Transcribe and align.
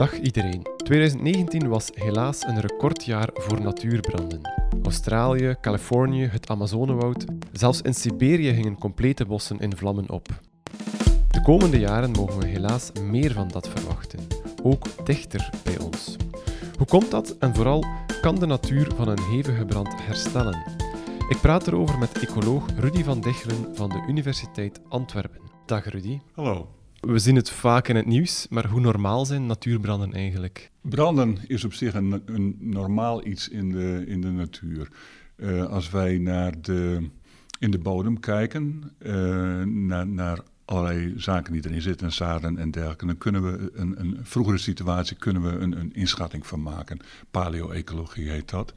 Dag 0.00 0.20
iedereen. 0.20 0.62
2019 0.76 1.68
was 1.68 1.90
helaas 1.94 2.42
een 2.42 2.60
recordjaar 2.60 3.28
voor 3.34 3.60
natuurbranden. 3.60 4.40
Australië, 4.82 5.56
Californië, 5.60 6.26
het 6.26 6.48
Amazonewoud, 6.48 7.24
zelfs 7.52 7.82
in 7.82 7.94
Siberië 7.94 8.54
gingen 8.54 8.78
complete 8.78 9.24
bossen 9.24 9.58
in 9.58 9.76
vlammen 9.76 10.10
op. 10.10 10.28
De 11.30 11.42
komende 11.42 11.78
jaren 11.78 12.10
mogen 12.10 12.38
we 12.38 12.46
helaas 12.46 12.92
meer 13.02 13.32
van 13.32 13.48
dat 13.48 13.68
verwachten, 13.68 14.26
ook 14.62 15.04
dichter 15.04 15.50
bij 15.64 15.78
ons. 15.78 16.16
Hoe 16.76 16.86
komt 16.86 17.10
dat 17.10 17.36
en 17.38 17.54
vooral 17.54 17.84
kan 18.20 18.34
de 18.34 18.46
natuur 18.46 18.90
van 18.96 19.08
een 19.08 19.22
hevige 19.22 19.64
brand 19.64 20.02
herstellen? 20.02 20.62
Ik 21.28 21.40
praat 21.40 21.66
erover 21.66 21.98
met 21.98 22.18
ecoloog 22.18 22.66
Rudy 22.76 23.02
van 23.02 23.20
Dichelen 23.20 23.76
van 23.76 23.88
de 23.88 24.04
Universiteit 24.08 24.80
Antwerpen. 24.88 25.40
Dag 25.66 25.84
Rudy. 25.84 26.18
Hallo. 26.34 26.79
We 27.00 27.18
zien 27.18 27.36
het 27.36 27.50
vaak 27.50 27.88
in 27.88 27.96
het 27.96 28.06
nieuws, 28.06 28.46
maar 28.50 28.66
hoe 28.66 28.80
normaal 28.80 29.26
zijn 29.26 29.46
natuurbranden 29.46 30.12
eigenlijk? 30.12 30.70
Branden 30.80 31.38
is 31.46 31.64
op 31.64 31.72
zich 31.72 31.94
een, 31.94 32.22
een 32.24 32.56
normaal 32.58 33.26
iets 33.26 33.48
in 33.48 33.70
de, 33.70 34.04
in 34.06 34.20
de 34.20 34.30
natuur. 34.30 34.88
Uh, 35.36 35.64
als 35.64 35.90
wij 35.90 36.18
naar 36.18 36.60
de, 36.60 37.08
in 37.58 37.70
de 37.70 37.78
bodem 37.78 38.20
kijken, 38.20 38.92
uh, 38.98 39.12
naar, 39.62 40.06
naar 40.06 40.38
allerlei 40.64 41.14
zaken 41.16 41.52
die 41.52 41.64
erin 41.64 41.82
zitten, 41.82 42.12
zaden 42.12 42.58
en 42.58 42.70
dergelijke, 42.70 43.06
dan 43.06 43.18
kunnen 43.18 43.42
we 43.42 43.70
een, 43.74 44.00
een 44.00 44.18
vroegere 44.22 44.58
situatie 44.58 45.16
kunnen 45.16 45.42
we 45.42 45.58
een, 45.58 45.80
een 45.80 45.94
inschatting 45.94 46.46
van 46.46 46.62
maken. 46.62 47.00
Paleo-ecologie 47.30 48.30
heet 48.30 48.50
dat. 48.50 48.72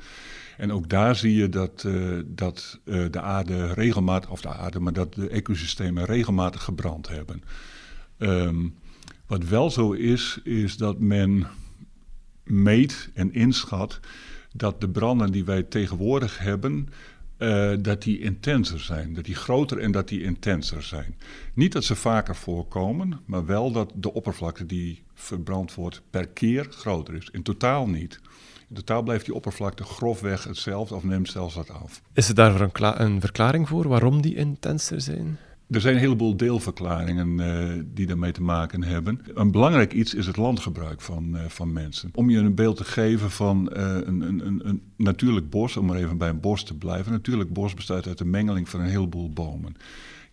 En 0.57 0.71
ook 0.71 0.89
daar 0.89 1.15
zie 1.15 1.35
je 1.35 1.49
dat, 1.49 1.83
uh, 1.87 2.19
dat 2.25 2.79
de 2.85 3.21
aarde 3.21 3.73
regelmatig, 3.73 4.29
of 4.29 4.41
de 4.41 4.53
aarde, 4.53 4.79
maar 4.79 4.93
dat 4.93 5.13
de 5.13 5.29
ecosystemen 5.29 6.05
regelmatig 6.05 6.63
gebrand 6.63 7.07
hebben. 7.07 7.43
Um, 8.23 8.75
wat 9.27 9.43
wel 9.43 9.71
zo 9.71 9.91
is, 9.91 10.39
is 10.43 10.77
dat 10.77 10.99
men 10.99 11.47
meet 12.43 13.09
en 13.13 13.33
inschat 13.33 13.99
dat 14.53 14.81
de 14.81 14.89
branden 14.89 15.31
die 15.31 15.45
wij 15.45 15.63
tegenwoordig 15.63 16.39
hebben, 16.39 16.89
uh, 17.37 17.73
dat 17.79 18.01
die 18.01 18.19
intenser 18.19 18.79
zijn. 18.79 19.13
Dat 19.13 19.25
die 19.25 19.35
groter 19.35 19.77
en 19.77 19.91
dat 19.91 20.07
die 20.07 20.23
intenser 20.23 20.83
zijn. 20.83 21.15
Niet 21.53 21.71
dat 21.71 21.83
ze 21.83 21.95
vaker 21.95 22.35
voorkomen, 22.35 23.19
maar 23.25 23.45
wel 23.45 23.71
dat 23.71 23.91
de 23.95 24.13
oppervlakte 24.13 24.65
die 24.65 25.03
verbrand 25.13 25.73
wordt 25.73 26.01
per 26.09 26.27
keer 26.27 26.67
groter 26.69 27.15
is. 27.15 27.29
In 27.31 27.43
totaal 27.43 27.87
niet. 27.87 28.19
In 28.69 28.75
totaal 28.75 29.03
blijft 29.03 29.25
die 29.25 29.33
oppervlakte 29.33 29.83
grofweg 29.83 30.43
hetzelfde 30.43 30.95
of 30.95 31.03
neemt 31.03 31.29
zelfs 31.29 31.55
wat 31.55 31.69
af. 31.69 32.01
Is 32.13 32.29
er 32.29 32.35
daar 32.35 32.61
een, 32.61 33.01
een 33.01 33.21
verklaring 33.21 33.67
voor 33.67 33.87
waarom 33.87 34.21
die 34.21 34.35
intenser 34.35 35.01
zijn? 35.01 35.37
Er 35.73 35.81
zijn 35.81 35.93
een 35.93 35.99
heleboel 35.99 36.37
deelverklaringen 36.37 37.39
uh, 37.39 37.83
die 37.93 38.05
daarmee 38.05 38.31
te 38.31 38.41
maken 38.41 38.83
hebben. 38.83 39.19
Een 39.33 39.51
belangrijk 39.51 39.93
iets 39.93 40.13
is 40.13 40.25
het 40.25 40.37
landgebruik 40.37 41.01
van, 41.01 41.35
uh, 41.35 41.41
van 41.47 41.73
mensen. 41.73 42.09
Om 42.13 42.29
je 42.29 42.37
een 42.37 42.55
beeld 42.55 42.77
te 42.77 42.83
geven 42.83 43.31
van 43.31 43.69
uh, 43.77 43.97
een, 44.03 44.21
een, 44.21 44.61
een, 44.67 44.81
natuurlijk 44.97 45.49
bos, 45.49 45.77
om 45.77 45.85
maar 45.85 45.97
even 45.97 46.17
bij 46.17 46.29
een 46.29 46.39
bos 46.39 46.63
te 46.63 46.77
blijven. 46.77 47.05
Een 47.05 47.11
natuurlijk 47.11 47.53
bos 47.53 47.73
bestaat 47.73 48.07
uit 48.07 48.19
een 48.19 48.29
mengeling 48.29 48.69
van 48.69 48.79
een 48.79 48.89
heleboel 48.89 49.29
bomen. 49.29 49.75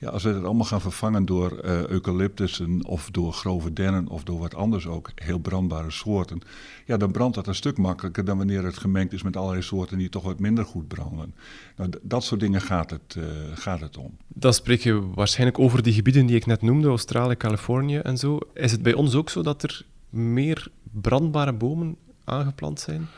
Ja, 0.01 0.09
als 0.09 0.23
we 0.23 0.33
dat 0.33 0.45
allemaal 0.45 0.65
gaan 0.65 0.81
vervangen 0.81 1.25
door 1.25 1.61
uh, 1.65 1.87
eucalyptussen 1.87 2.85
of 2.87 3.11
door 3.11 3.33
grove 3.33 3.73
dennen 3.73 4.09
of 4.09 4.23
door 4.25 4.39
wat 4.39 4.55
anders 4.55 4.87
ook, 4.87 5.11
heel 5.15 5.39
brandbare 5.39 5.91
soorten, 5.91 6.41
ja, 6.87 6.97
dan 6.97 7.13
brandt 7.13 7.35
dat 7.35 7.47
een 7.47 7.55
stuk 7.55 7.79
makkelijker 7.79 8.25
dan 8.25 8.37
wanneer 8.37 8.65
het 8.65 8.79
gemengd 8.79 9.13
is 9.13 9.23
met 9.23 9.37
allerlei 9.37 9.63
soorten 9.63 9.99
die 9.99 10.09
toch 10.09 10.23
wat 10.23 10.39
minder 10.39 10.65
goed 10.65 10.89
branden. 10.89 11.35
Nou, 11.77 11.91
dat 12.03 12.25
soort 12.25 12.41
dingen 12.41 12.61
gaat 12.61 12.91
het, 12.91 13.15
uh, 13.19 13.25
gaat 13.55 13.81
het 13.81 13.97
om. 13.97 14.17
Dan 14.27 14.55
spreek 14.55 14.81
je 14.81 15.11
waarschijnlijk 15.15 15.59
over 15.59 15.83
die 15.83 15.93
gebieden 15.93 16.27
die 16.27 16.37
ik 16.37 16.47
net 16.47 16.63
noemde, 16.63 16.89
Australië, 16.89 17.37
Californië 17.37 17.97
en 17.97 18.17
zo. 18.17 18.39
Is 18.55 18.73
het 18.73 18.83
bij 18.83 18.95
ons 18.95 19.15
ook 19.15 19.31
zo 19.31 19.43
dat 19.43 19.63
er 19.63 19.85
meer 20.11 20.69
brandbare 20.93 21.53
bomen 21.53 21.97
aangeplant 22.25 22.81
zijn? 22.81 23.09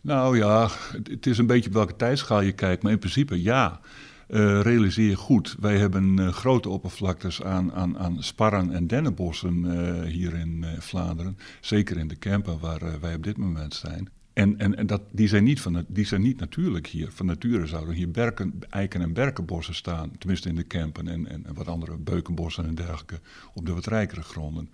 Nou 0.00 0.36
ja, 0.36 0.68
het 1.10 1.26
is 1.26 1.38
een 1.38 1.46
beetje 1.46 1.68
op 1.68 1.74
welke 1.74 1.96
tijdschaal 1.96 2.40
je 2.40 2.52
kijkt, 2.52 2.82
maar 2.82 2.92
in 2.92 2.98
principe 2.98 3.42
ja. 3.42 3.80
Uh, 4.28 4.60
realiseer 4.60 5.16
goed, 5.16 5.56
wij 5.60 5.78
hebben 5.78 6.18
uh, 6.18 6.28
grote 6.28 6.68
oppervlaktes 6.68 7.42
aan, 7.42 7.72
aan, 7.72 7.98
aan 7.98 8.22
sparren 8.22 8.72
en 8.72 8.86
dennenbossen 8.86 9.64
uh, 9.64 10.02
hier 10.02 10.34
in 10.34 10.64
Vlaanderen. 10.78 11.38
Zeker 11.60 11.96
in 11.96 12.08
de 12.08 12.16
Kempen 12.16 12.58
waar 12.58 13.00
wij 13.00 13.14
op 13.14 13.22
dit 13.22 13.36
moment 13.36 13.74
zijn. 13.74 14.08
En, 14.32 14.58
en, 14.58 14.76
en 14.76 14.86
dat, 14.86 15.02
die, 15.12 15.28
zijn 15.28 15.44
niet 15.44 15.60
van, 15.60 15.84
die 15.88 16.06
zijn 16.06 16.20
niet 16.20 16.40
natuurlijk 16.40 16.86
hier. 16.86 17.12
Van 17.12 17.26
nature 17.26 17.66
zouden 17.66 17.94
hier 17.94 18.10
berken, 18.10 18.58
eiken- 18.68 19.00
en 19.00 19.12
berkenbossen 19.12 19.74
staan. 19.74 20.10
Tenminste 20.18 20.48
in 20.48 20.54
de 20.54 20.62
Kempen 20.62 21.08
en, 21.08 21.26
en, 21.26 21.46
en 21.46 21.54
wat 21.54 21.68
andere 21.68 21.96
beukenbossen 21.96 22.66
en 22.66 22.74
dergelijke. 22.74 23.20
Op 23.54 23.66
de 23.66 23.72
wat 23.74 23.86
rijkere 23.86 24.22
gronden. 24.22 24.70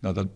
Nou, 0.00 0.14
dat, 0.14 0.28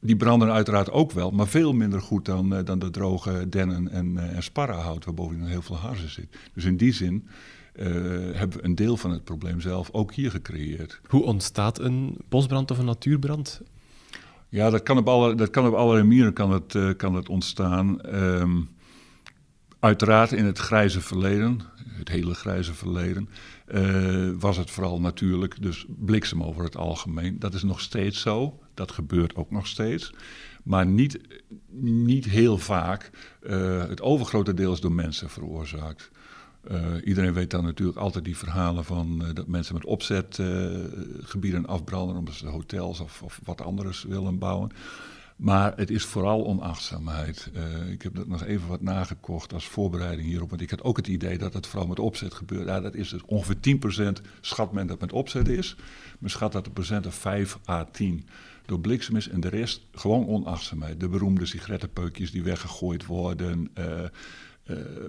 die 0.00 0.16
branden 0.16 0.52
uiteraard 0.52 0.90
ook 0.90 1.12
wel, 1.12 1.30
maar 1.30 1.48
veel 1.48 1.72
minder 1.72 2.00
goed 2.00 2.24
dan, 2.24 2.64
dan 2.64 2.78
de 2.78 2.90
droge 2.90 3.48
dennen 3.48 3.90
en, 3.90 4.34
en 4.34 4.42
sparrenhout, 4.42 5.04
waar 5.04 5.14
bovendien 5.14 5.46
heel 5.46 5.62
veel 5.62 5.76
harzen 5.76 6.10
zit. 6.10 6.36
Dus 6.54 6.64
in 6.64 6.76
die 6.76 6.92
zin 6.92 7.28
uh, 7.72 7.84
hebben 8.32 8.58
we 8.58 8.64
een 8.64 8.74
deel 8.74 8.96
van 8.96 9.10
het 9.10 9.24
probleem 9.24 9.60
zelf 9.60 9.88
ook 9.92 10.14
hier 10.14 10.30
gecreëerd. 10.30 11.00
Hoe 11.06 11.22
ontstaat 11.22 11.78
een 11.78 12.16
bosbrand 12.28 12.70
of 12.70 12.78
een 12.78 12.84
natuurbrand? 12.84 13.62
Ja, 14.48 14.70
dat 14.70 14.82
kan 14.82 14.98
op, 14.98 15.08
alle, 15.08 15.34
dat 15.34 15.50
kan 15.50 15.66
op 15.66 15.74
allerlei 15.74 16.06
manieren 16.06 16.32
kan 16.32 16.50
het, 16.50 16.74
uh, 16.74 16.90
kan 16.96 17.14
het 17.14 17.28
ontstaan. 17.28 18.14
Um, 18.14 18.68
uiteraard 19.78 20.32
in 20.32 20.44
het 20.44 20.58
grijze 20.58 21.00
verleden, 21.00 21.60
het 21.88 22.08
hele 22.08 22.34
grijze 22.34 22.74
verleden, 22.74 23.28
uh, 23.74 24.30
was 24.38 24.56
het 24.56 24.70
vooral 24.70 25.00
natuurlijk, 25.00 25.62
dus 25.62 25.86
bliksem 25.88 26.42
over 26.42 26.64
het 26.64 26.76
algemeen. 26.76 27.38
Dat 27.38 27.54
is 27.54 27.62
nog 27.62 27.80
steeds 27.80 28.20
zo, 28.20 28.58
dat 28.74 28.92
gebeurt 28.92 29.34
ook 29.34 29.50
nog 29.50 29.66
steeds. 29.66 30.12
Maar 30.62 30.86
niet, 30.86 31.20
niet 31.80 32.24
heel 32.24 32.58
vaak. 32.58 33.10
het 33.88 34.02
overgrote 34.02 34.54
deel 34.54 34.72
is 34.72 34.80
door 34.80 34.92
mensen 34.92 35.30
veroorzaakt. 35.30 36.10
Uh, 36.70 36.86
iedereen 37.04 37.32
weet 37.32 37.50
dan 37.50 37.64
natuurlijk 37.64 37.98
altijd 37.98 38.24
die 38.24 38.36
verhalen 38.36 38.84
van 38.84 39.22
uh, 39.22 39.34
dat 39.34 39.46
mensen 39.46 39.74
met 39.74 39.84
opzet 39.84 40.40
gebieden 41.20 41.66
afbranden 41.66 42.16
omdat 42.16 42.34
ze 42.34 42.46
hotels 42.46 43.00
of, 43.00 43.22
of, 43.22 43.40
wat 43.44 43.60
anders 43.60 44.02
willen 44.02 44.38
bouwen. 44.38 44.70
Maar 45.36 45.72
het 45.76 45.90
is 45.90 46.04
vooral 46.04 46.46
onachtzaamheid. 46.46 47.50
ik 47.90 48.02
heb 48.02 48.14
dat 48.14 48.26
nog 48.26 48.44
even 48.44 48.68
wat 48.68 48.82
nagekocht 48.82 49.52
als 49.52 49.66
voorbereiding 49.66 50.28
hierop. 50.28 50.50
Want 50.50 50.62
ik 50.62 50.70
had 50.70 50.82
ook 50.82 50.96
het 50.96 51.06
idee 51.06 51.38
dat 51.38 51.54
het 51.54 51.66
vooral 51.66 51.88
met 51.88 51.98
opzet 51.98 52.34
gebeurt. 52.34 52.66
Ja, 52.66 52.80
dat 52.80 52.94
is 52.94 53.08
dus 53.08 53.22
ongeveer 53.26 53.56
10% 54.18 54.22
schat 54.40 54.72
men 54.72 54.86
dat 54.86 55.00
met 55.00 55.12
opzet 55.12 55.48
is. 55.48 55.76
Men 56.18 56.30
schat 56.30 56.52
dat 56.52 56.64
de 56.64 56.70
procent 56.70 57.06
of 57.06 57.14
5 57.14 57.58
à 57.68 57.84
10 57.84 58.26
door 58.66 58.80
bliksem 58.80 59.16
is. 59.16 59.28
En 59.28 59.40
de 59.40 59.48
rest 59.48 59.86
gewoon 59.92 60.26
onachtzaamheid. 60.26 61.00
De 61.00 61.08
beroemde 61.08 61.46
sigarettenpeukjes 61.46 62.30
die 62.30 62.42
weggegooid 62.42 63.06
worden. 63.06 63.70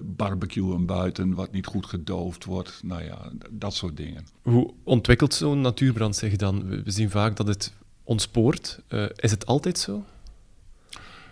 Barbecuen 0.02 0.86
buiten 0.86 1.34
wat 1.34 1.52
niet 1.52 1.66
goed 1.66 1.86
gedoofd 1.86 2.44
wordt. 2.44 2.80
Nou 2.82 3.04
ja, 3.04 3.30
dat 3.50 3.74
soort 3.74 3.96
dingen. 3.96 4.26
Hoe 4.42 4.74
ontwikkelt 4.82 5.34
zo'n 5.34 5.60
natuurbrand 5.60 6.16
zich 6.16 6.36
dan? 6.36 6.68
We 6.68 6.90
zien 6.90 7.10
vaak 7.10 7.36
dat 7.36 7.46
het 7.46 7.72
ontspoort. 8.02 8.80
Uh, 8.88 9.06
is 9.16 9.30
het 9.30 9.46
altijd 9.46 9.78
zo? 9.78 10.04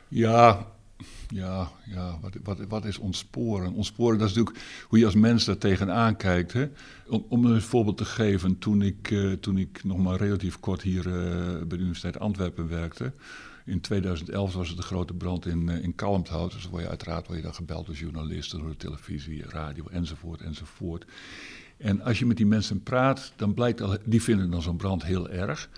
Ja, 0.08 0.66
ja, 1.28 1.70
ja. 1.84 2.18
Wat, 2.20 2.36
wat, 2.42 2.58
wat 2.68 2.84
is 2.84 2.98
ontsporen? 2.98 3.72
Ontsporen, 3.72 4.18
dat 4.18 4.28
is 4.28 4.34
natuurlijk 4.34 4.64
hoe 4.88 4.98
je 4.98 5.04
als 5.04 5.14
mens 5.14 5.44
daar 5.44 5.58
tegenaan 5.58 6.16
kijkt. 6.16 6.52
Hè? 6.52 6.68
Om, 7.08 7.24
om 7.28 7.44
een 7.44 7.62
voorbeeld 7.62 7.96
te 7.96 8.04
geven, 8.04 8.58
toen 8.58 8.82
ik, 8.82 9.10
uh, 9.10 9.32
toen 9.32 9.58
ik 9.58 9.84
nog 9.84 9.98
maar 9.98 10.16
relatief 10.16 10.60
kort 10.60 10.82
hier 10.82 11.02
bij 11.02 11.68
de 11.68 11.76
Universiteit 11.76 12.18
Antwerpen 12.18 12.68
werkte 12.68 13.12
in 13.64 13.80
2011 13.80 14.54
was 14.54 14.68
het 14.68 14.76
de 14.76 14.82
grote 14.82 15.14
brand 15.14 15.46
in, 15.46 15.68
uh, 15.68 15.82
in 15.82 15.94
Kalmthout. 15.94 16.52
Dus 16.52 16.68
word 16.68 16.82
je 16.82 16.88
uiteraard 16.88 17.26
word 17.26 17.38
je 17.38 17.44
dan 17.44 17.54
gebeld 17.54 17.86
door 17.86 17.94
journalisten, 17.94 18.58
door 18.58 18.68
de 18.68 18.76
televisie, 18.76 19.44
radio 19.48 19.86
enzovoort 19.90 20.40
enzovoort. 20.40 21.04
En 21.76 22.00
als 22.00 22.18
je 22.18 22.26
met 22.26 22.36
die 22.36 22.46
mensen 22.46 22.82
praat, 22.82 23.32
dan 23.36 23.54
blijkt 23.54 23.80
al, 23.80 23.96
die 24.04 24.22
vinden 24.22 24.50
dan 24.50 24.62
zo'n 24.62 24.76
brand 24.76 25.04
heel 25.04 25.30
erg. 25.30 25.68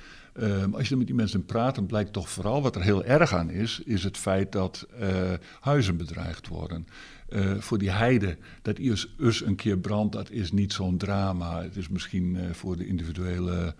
Uh, 0.40 0.64
als 0.72 0.88
je 0.88 0.96
met 0.96 1.06
die 1.06 1.14
mensen 1.14 1.44
praat, 1.44 1.75
dan 1.75 1.86
blijkt 1.86 2.12
toch 2.12 2.28
vooral 2.28 2.62
wat 2.62 2.76
er 2.76 2.82
heel 2.82 3.04
erg 3.04 3.34
aan 3.34 3.50
is, 3.50 3.81
is 3.84 4.04
het 4.04 4.16
feit 4.16 4.52
dat 4.52 4.86
uh, 5.00 5.32
huizen 5.60 5.96
bedreigd 5.96 6.48
worden. 6.48 6.86
Uh, 7.28 7.58
voor 7.58 7.78
die 7.78 7.90
heide, 7.90 8.36
dat 8.62 8.78
is, 8.78 9.14
is 9.19 9.40
een 9.40 9.56
keer 9.56 9.78
brand, 9.78 10.12
dat 10.12 10.31
is 10.31 10.52
niet 10.52 10.72
zo'n 10.72 10.96
drama. 10.96 11.62
Het 11.62 11.76
is 11.76 11.88
misschien 11.88 12.38
voor 12.52 12.76
de 12.76 12.86
individuele 12.86 13.75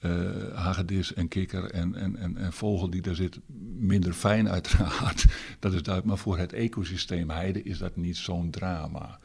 uh, 0.00 0.54
hagedis 0.54 1.14
en 1.14 1.28
kikker 1.28 1.70
en, 1.70 1.94
en, 1.94 2.16
en, 2.16 2.36
en, 2.36 2.52
vogel 2.52 2.90
die 2.90 3.02
daar 3.02 3.14
zit, 3.14 3.38
minder 3.78 4.12
fijn 4.12 4.48
uiteraard. 4.48 5.24
Dat 5.60 5.72
is 5.72 5.82
duidelijk, 5.82 6.04
maar 6.04 6.18
voor 6.18 6.38
het 6.38 6.52
ecosysteem 6.52 7.30
heide 7.30 7.62
is 7.62 7.78
dat 7.78 7.96
niet 7.96 8.16
zo'n 8.16 8.50
drama. 8.50 9.18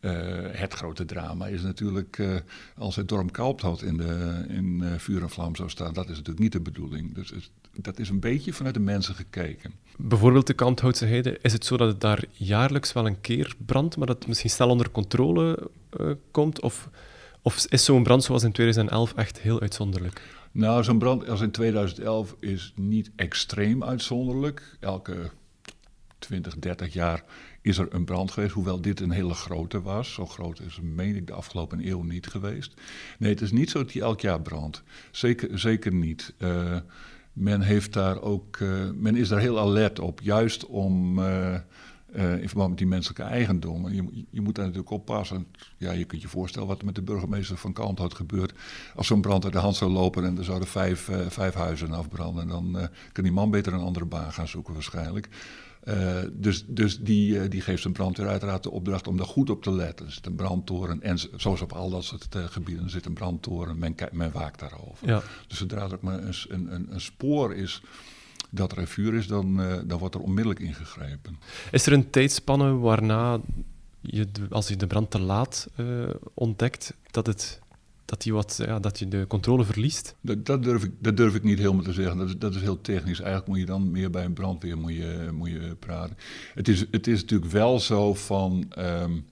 Uh, 0.00 0.12
het 0.50 0.74
grote 0.74 1.04
drama 1.04 1.46
is 1.46 1.62
natuurlijk 1.62 2.18
uh, 2.18 2.36
als 2.76 2.96
het 2.96 3.08
dorp 3.08 3.32
Kalpthout 3.32 3.82
in, 3.82 3.96
de, 3.96 4.44
in 4.48 4.82
vuur 4.96 5.22
en 5.22 5.30
vlam 5.30 5.56
zou 5.56 5.68
staan. 5.68 5.94
Dat 5.94 6.04
is 6.04 6.16
natuurlijk 6.16 6.38
niet 6.38 6.52
de 6.52 6.60
bedoeling. 6.60 7.14
Dus 7.14 7.50
dat 7.72 7.98
is 7.98 8.08
een 8.08 8.20
beetje 8.20 8.52
vanuit 8.52 8.74
de 8.74 8.80
mensen 8.80 9.14
gekeken. 9.14 9.72
Bijvoorbeeld 9.96 10.46
de 10.46 10.54
Kalmthoutse 10.54 11.06
heide, 11.06 11.38
is 11.42 11.52
het 11.52 11.64
zo 11.64 11.76
dat 11.76 11.88
het 11.88 12.00
daar 12.00 12.24
jaarlijks 12.32 12.92
wel 12.92 13.06
een 13.06 13.20
keer 13.20 13.54
brandt, 13.66 13.96
maar 13.96 14.06
dat 14.06 14.18
het 14.18 14.26
misschien 14.26 14.50
snel 14.50 14.68
onder 14.68 14.90
controle 14.90 15.70
komt? 16.30 16.60
Of 16.60 16.88
Of 17.46 17.66
is 17.68 17.84
zo'n 17.84 18.02
brand 18.02 18.24
zoals 18.24 18.42
in 18.42 18.52
2011 18.52 19.12
echt 19.14 19.40
heel 19.40 19.60
uitzonderlijk? 19.60 20.22
Nou, 20.52 20.84
zo'n 20.84 20.98
brand 20.98 21.28
als 21.28 21.40
in 21.40 21.50
2011 21.50 22.36
is 22.40 22.72
niet 22.76 23.10
extreem 23.16 23.84
uitzonderlijk. 23.84 24.76
Elke 24.80 25.30
20, 26.18 26.58
30 26.58 26.92
jaar 26.92 27.24
is 27.62 27.78
er 27.78 27.94
een 27.94 28.04
brand 28.04 28.30
geweest, 28.30 28.52
hoewel 28.52 28.80
dit 28.80 29.00
een 29.00 29.10
hele 29.10 29.34
grote 29.34 29.82
was. 29.82 30.12
Zo 30.12 30.26
groot 30.26 30.60
is, 30.60 30.80
meen 30.82 31.16
ik, 31.16 31.26
de 31.26 31.32
afgelopen 31.32 31.88
eeuw 31.88 32.02
niet 32.02 32.26
geweest. 32.26 32.74
Nee, 33.18 33.30
het 33.30 33.40
is 33.40 33.52
niet 33.52 33.70
zo 33.70 33.78
dat 33.78 33.92
die 33.92 34.02
elk 34.02 34.20
jaar 34.20 34.42
brandt. 34.42 34.82
Zeker, 35.10 35.58
zeker 35.58 35.92
niet. 35.92 36.34
Uh, 36.38 36.76
men, 37.32 37.60
heeft 37.60 37.92
daar 37.92 38.20
ook, 38.20 38.56
uh, 38.56 38.90
men 38.94 39.16
is 39.16 39.28
daar 39.28 39.40
heel 39.40 39.58
alert 39.58 39.98
op, 39.98 40.20
juist 40.20 40.66
om... 40.66 41.18
Uh, 41.18 41.56
uh, 42.16 42.40
in 42.40 42.48
verband 42.48 42.68
met 42.68 42.78
die 42.78 42.86
menselijke 42.86 43.22
eigendom. 43.22 43.88
Je, 43.88 44.24
je, 44.30 44.40
moet 44.40 44.54
daar 44.54 44.64
natuurlijk 44.64 44.92
oppassen. 44.92 45.46
Ja, 45.76 45.92
je 45.92 46.04
kunt 46.04 46.22
je 46.22 46.28
voorstellen 46.28 46.68
wat 46.68 46.78
er 46.78 46.84
met 46.84 46.94
de 46.94 47.02
burgemeester 47.02 47.56
van 47.56 47.72
Kant 47.72 47.98
had 47.98 48.14
gebeurd. 48.14 48.52
Als 48.94 49.06
zo'n 49.06 49.20
brand 49.20 49.44
uit 49.44 49.52
de 49.52 49.58
hand 49.58 49.76
zou 49.76 49.90
lopen 49.90 50.24
en 50.24 50.38
er 50.38 50.44
zouden 50.44 50.68
vijf, 50.68 51.08
uh, 51.08 51.26
vijf 51.28 51.54
huizen 51.54 51.92
afbranden. 51.92 52.48
Dan 52.48 52.76
uh, 52.76 52.84
kan 53.12 53.24
die 53.24 53.32
man 53.32 53.50
beter 53.50 53.72
een 53.72 53.80
andere 53.80 54.04
baan 54.04 54.32
gaan 54.32 54.48
zoeken 54.48 54.74
waarschijnlijk. 54.74 55.28
dus 56.32 56.64
dus 56.66 56.98
die, 56.98 57.48
die 57.48 57.60
geeft 57.60 57.82
zijn 57.82 57.92
brandweer 57.92 58.28
uiteraard 58.28 58.62
de 58.62 58.70
opdracht 58.70 59.08
om 59.08 59.16
daar 59.16 59.26
goed 59.26 59.50
op 59.50 59.62
te 59.62 59.72
letten. 59.72 60.06
Er 60.06 60.12
zit 60.12 60.26
een 60.26 60.34
brandtoren 60.34 61.02
en 61.02 61.18
zoals 61.36 61.60
op 61.60 61.72
al 61.72 61.90
dat 61.90 62.04
soort 62.04 62.36
gebieden 62.36 62.90
zit 62.90 63.06
een 63.06 63.14
brandtoren. 63.14 63.78
Men, 63.78 63.94
men 64.12 64.32
waakt 64.32 64.60
daarover. 64.60 65.08
Ja. 65.08 65.22
Dus 65.46 65.58
zodra 65.58 65.82
er 65.82 65.98
maar 66.00 66.22
een, 66.22 66.34
een, 66.48 66.92
een 66.92 67.00
spoor 67.00 67.54
is 67.54 67.82
dat 68.54 68.76
er 68.76 68.86
vuur 68.86 69.14
is, 69.14 69.26
dan, 69.26 69.60
uh, 69.60 69.74
dan 69.84 69.98
wordt 69.98 70.14
er 70.14 70.20
onmiddellijk 70.20 70.60
ingegrepen. 70.60 71.38
Is 71.70 71.86
er 71.86 71.92
een 71.92 72.10
tijdspanne 72.10 72.76
waarna, 72.76 73.40
je 74.00 74.26
als 74.50 74.68
je 74.68 74.76
de 74.76 74.86
brand 74.86 75.10
te 75.10 75.20
laat 75.20 75.68
uh, 75.76 76.10
ontdekt, 76.34 76.94
dat, 77.10 77.26
het, 77.26 77.60
dat, 78.04 78.22
die 78.22 78.32
wat, 78.32 78.60
ja, 78.66 78.78
dat 78.78 78.98
je 78.98 79.08
de 79.08 79.24
controle 79.28 79.64
verliest? 79.64 80.14
Dat, 80.20 80.46
dat, 80.46 80.62
durf 80.62 80.84
ik, 80.84 80.90
dat 80.98 81.16
durf 81.16 81.34
ik 81.34 81.42
niet 81.42 81.58
helemaal 81.58 81.84
te 81.84 81.92
zeggen. 81.92 82.18
Dat 82.18 82.28
is, 82.28 82.38
dat 82.38 82.54
is 82.54 82.60
heel 82.60 82.80
technisch. 82.80 83.20
Eigenlijk 83.20 83.48
moet 83.48 83.58
je 83.58 83.66
dan 83.66 83.90
meer 83.90 84.10
bij 84.10 84.24
een 84.24 84.32
brandweer 84.32 84.78
moet 84.78 84.94
je, 84.94 85.28
moet 85.32 85.50
je 85.50 85.76
praten. 85.78 86.16
Het 86.54 86.68
is, 86.68 86.84
het 86.90 87.06
is 87.06 87.20
natuurlijk 87.20 87.50
wel 87.50 87.80
zo 87.80 88.14
van... 88.14 88.72
Um, 88.78 89.24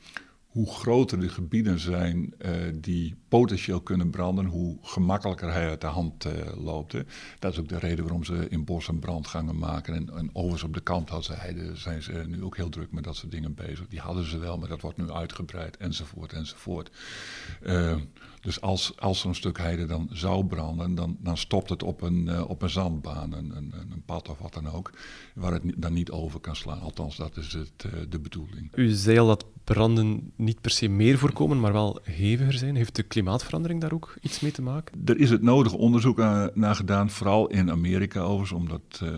hoe 0.52 0.70
groter 0.70 1.20
de 1.20 1.28
gebieden 1.28 1.78
zijn 1.78 2.34
uh, 2.38 2.50
die 2.74 3.14
potentieel 3.28 3.80
kunnen 3.80 4.10
branden, 4.10 4.44
hoe 4.44 4.78
gemakkelijker 4.82 5.52
hij 5.52 5.68
uit 5.68 5.80
de 5.80 5.86
hand 5.86 6.24
uh, 6.24 6.32
loopt. 6.64 6.96
Dat 7.38 7.52
is 7.52 7.58
ook 7.58 7.68
de 7.68 7.78
reden 7.78 8.04
waarom 8.04 8.24
ze 8.24 8.46
in 8.48 8.64
bossen 8.64 8.98
brandgangen 8.98 9.58
maken. 9.58 9.94
En, 9.94 10.16
en 10.16 10.30
overigens 10.32 10.62
op 10.62 10.74
de 10.74 10.80
Kampthoutse 10.80 11.34
heide 11.34 11.76
zijn 11.76 12.02
ze 12.02 12.24
nu 12.26 12.42
ook 12.42 12.56
heel 12.56 12.68
druk 12.68 12.92
met 12.92 13.04
dat 13.04 13.16
soort 13.16 13.32
dingen 13.32 13.54
bezig. 13.54 13.88
Die 13.88 14.00
hadden 14.00 14.24
ze 14.24 14.38
wel, 14.38 14.58
maar 14.58 14.68
dat 14.68 14.80
wordt 14.80 14.96
nu 14.96 15.10
uitgebreid, 15.10 15.76
enzovoort, 15.76 16.32
enzovoort. 16.32 16.90
Uh, 17.62 17.96
dus 18.40 18.60
als, 18.60 18.92
als 18.96 19.20
zo'n 19.20 19.34
stuk 19.34 19.58
heide 19.58 19.86
dan 19.86 20.08
zou 20.12 20.46
branden, 20.46 20.94
dan, 20.94 21.16
dan 21.20 21.36
stopt 21.36 21.68
het 21.68 21.82
op 21.82 22.02
een, 22.02 22.44
op 22.44 22.62
een 22.62 22.70
zandbaan, 22.70 23.32
een, 23.32 23.56
een, 23.56 23.72
een, 23.90 24.02
pad 24.04 24.28
of 24.28 24.38
wat 24.38 24.54
dan 24.54 24.70
ook, 24.70 24.92
waar 25.34 25.52
het 25.52 25.62
dan 25.76 25.92
niet 25.92 26.10
over 26.10 26.40
kan 26.40 26.56
slaan. 26.56 26.80
Althans, 26.80 27.16
dat 27.16 27.36
is 27.36 27.52
het, 27.52 27.86
de 28.08 28.18
bedoeling. 28.18 28.70
U 28.74 28.88
zei 28.88 29.16
dat 29.16 29.44
branden 29.64 30.32
niet 30.36 30.60
per 30.60 30.70
se 30.70 30.88
meer 30.88 31.18
voorkomen, 31.18 31.60
maar 31.60 31.72
wel 31.72 31.98
heviger 32.02 32.52
zijn. 32.52 32.76
Heeft 32.76 32.96
de 32.96 33.02
klimaatverandering 33.02 33.80
daar 33.80 33.92
ook 33.92 34.14
iets 34.20 34.40
mee 34.40 34.50
te 34.50 34.62
maken? 34.62 35.02
Er 35.04 35.18
is 35.18 35.30
het 35.30 35.42
nodige 35.42 35.76
onderzoek 35.76 36.16
naar 36.54 36.74
gedaan, 36.74 37.10
vooral 37.10 37.46
in 37.48 37.70
Amerika 37.70 38.20
overigens, 38.20 38.52
omdat, 38.52 39.00
uh, 39.02 39.08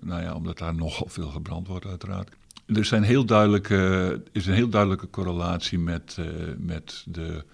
nou 0.00 0.22
ja, 0.22 0.34
omdat 0.34 0.58
daar 0.58 0.74
nogal 0.74 1.06
veel 1.08 1.28
gebrand 1.28 1.66
wordt 1.66 1.86
uiteraard. 1.86 2.30
Er 2.66 2.84
zijn 2.84 3.02
heel 3.02 3.24
duidelijke, 3.24 4.22
is 4.32 4.46
een 4.46 4.54
heel 4.54 4.68
duidelijke 4.68 5.10
correlatie 5.10 5.78
met, 5.78 6.18
met 6.58 7.04
de 7.08 7.44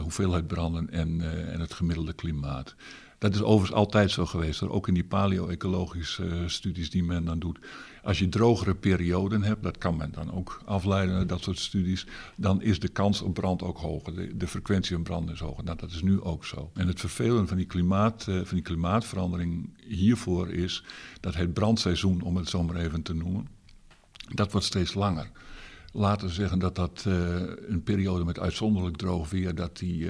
hoeveelheid 0.00 0.46
branden 0.46 0.90
en, 0.90 1.20
en 1.52 1.60
het 1.60 1.74
gemiddelde 1.74 2.12
klimaat. 2.12 2.74
Dat 3.18 3.34
is 3.34 3.42
overigens 3.42 3.78
altijd 3.78 4.10
zo 4.10 4.26
geweest, 4.26 4.62
ook 4.62 4.88
in 4.88 4.94
die 4.94 5.04
paleo-ecologische 5.04 6.24
uh, 6.24 6.48
studies 6.48 6.90
die 6.90 7.04
men 7.04 7.24
dan 7.24 7.38
doet. 7.38 7.58
Als 8.02 8.18
je 8.18 8.28
drogere 8.28 8.74
perioden 8.74 9.42
hebt, 9.42 9.62
dat 9.62 9.78
kan 9.78 9.96
men 9.96 10.12
dan 10.12 10.32
ook 10.32 10.62
afleiden 10.64 11.26
dat 11.26 11.42
soort 11.42 11.58
studies, 11.58 12.06
dan 12.36 12.62
is 12.62 12.80
de 12.80 12.88
kans 12.88 13.22
op 13.22 13.34
brand 13.34 13.62
ook 13.62 13.78
hoger. 13.78 14.38
De, 14.38 14.46
frequentie 14.46 14.94
van 14.94 15.02
brand 15.02 15.30
is 15.30 15.40
hoger. 15.40 15.64
Nou, 15.64 15.78
dat 15.78 15.90
is 15.90 16.02
nu 16.02 16.20
ook 16.20 16.44
zo. 16.44 16.70
En 16.74 16.86
het 16.86 17.00
vervelende 17.00 17.46
van 17.46 17.56
die, 17.56 17.66
klimaat, 17.66 18.24
van 18.24 18.44
die 18.50 18.62
klimaatverandering 18.62 19.70
hiervoor 19.86 20.48
is 20.48 20.84
dat 21.20 21.34
het 21.34 21.52
brandseizoen, 21.52 22.22
om 22.22 22.36
het 22.36 22.48
zo 22.48 22.62
maar 22.62 22.76
even 22.76 23.02
te 23.02 23.14
noemen, 23.14 23.48
dat 24.34 24.52
wordt 24.52 24.66
steeds 24.66 24.94
langer 24.94 25.30
laten 25.96 26.26
we 26.26 26.32
zeggen 26.32 26.58
dat 26.58 26.74
dat 26.74 27.04
uh, 27.08 27.14
een 27.68 27.82
periode 27.82 28.24
met 28.24 28.38
uitzonderlijk 28.38 28.96
droog 28.96 29.30
weer, 29.30 29.54
dat 29.54 29.76
die 29.76 30.08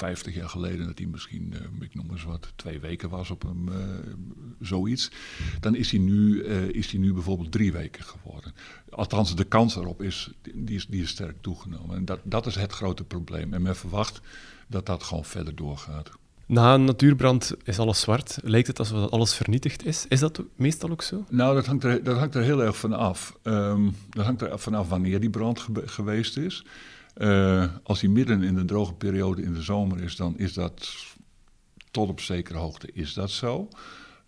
50 0.00 0.34
jaar 0.34 0.48
geleden, 0.48 0.86
dat 0.86 0.96
die 0.96 1.08
misschien, 1.08 1.54
uh, 1.54 1.60
ik 1.80 1.94
noem 1.94 2.10
eens 2.10 2.24
wat, 2.24 2.52
twee 2.56 2.80
weken 2.80 3.08
was 3.08 3.30
op 3.30 3.44
een 3.44 3.70
zoiets. 4.60 5.10
Dan 5.60 5.74
is 5.74 5.88
die, 5.88 6.00
nu, 6.00 6.44
is 6.72 6.88
die 6.88 7.00
nu 7.00 7.12
bijvoorbeeld 7.12 7.52
drie 7.52 7.72
weken 7.72 8.04
geworden. 8.04 8.54
Althans, 8.90 9.36
de 9.36 9.44
kans 9.44 9.76
erop 9.76 10.02
is, 10.02 10.30
die 10.54 10.76
is, 10.76 10.86
die 10.86 11.02
is 11.02 11.08
sterk 11.08 11.36
toegenomen. 11.40 11.96
En 11.96 12.04
dat, 12.04 12.20
dat 12.22 12.46
is 12.46 12.54
het 12.54 12.72
grote 12.72 13.04
probleem. 13.04 13.54
En 13.54 13.62
men 13.62 13.76
verwacht 13.76 14.20
dat 14.66 14.86
dat 14.86 15.02
gewoon 15.02 15.24
verder 15.24 15.54
doorgaat. 15.54 16.10
Na 16.50 16.74
een 16.74 16.84
natuurbrand 16.84 17.54
is 17.64 17.78
alles 17.78 18.00
zwart. 18.00 18.38
Lijkt 18.42 18.66
het 18.66 18.78
alsof 18.78 19.10
alles 19.10 19.34
vernietigd 19.34 19.86
is? 19.86 20.06
Is 20.08 20.20
dat 20.20 20.42
meestal 20.56 20.90
ook 20.90 21.02
zo? 21.02 21.24
Nou, 21.28 21.54
dat 21.54 21.66
hangt 21.66 21.84
er, 21.84 22.04
dat 22.04 22.16
hangt 22.18 22.34
er 22.34 22.42
heel 22.42 22.62
erg 22.62 22.76
van 22.76 22.92
af. 22.92 23.36
Um, 23.42 23.94
dat 24.10 24.24
hangt 24.24 24.42
er 24.42 24.58
vanaf 24.58 24.88
wanneer 24.88 25.20
die 25.20 25.30
brand 25.30 25.66
geweest 25.84 26.36
is. 26.36 26.64
Uh, 27.20 27.64
als 27.82 28.00
die 28.00 28.10
midden 28.10 28.42
in 28.42 28.54
de 28.54 28.64
droge 28.64 28.94
periode 28.94 29.42
in 29.42 29.54
de 29.54 29.62
zomer 29.62 30.02
is, 30.02 30.16
dan 30.16 30.38
is 30.38 30.52
dat 30.52 30.94
tot 31.90 32.08
op 32.08 32.20
zekere 32.20 32.58
hoogte 32.58 32.90
is 32.92 33.14
dat 33.14 33.30
zo. 33.30 33.68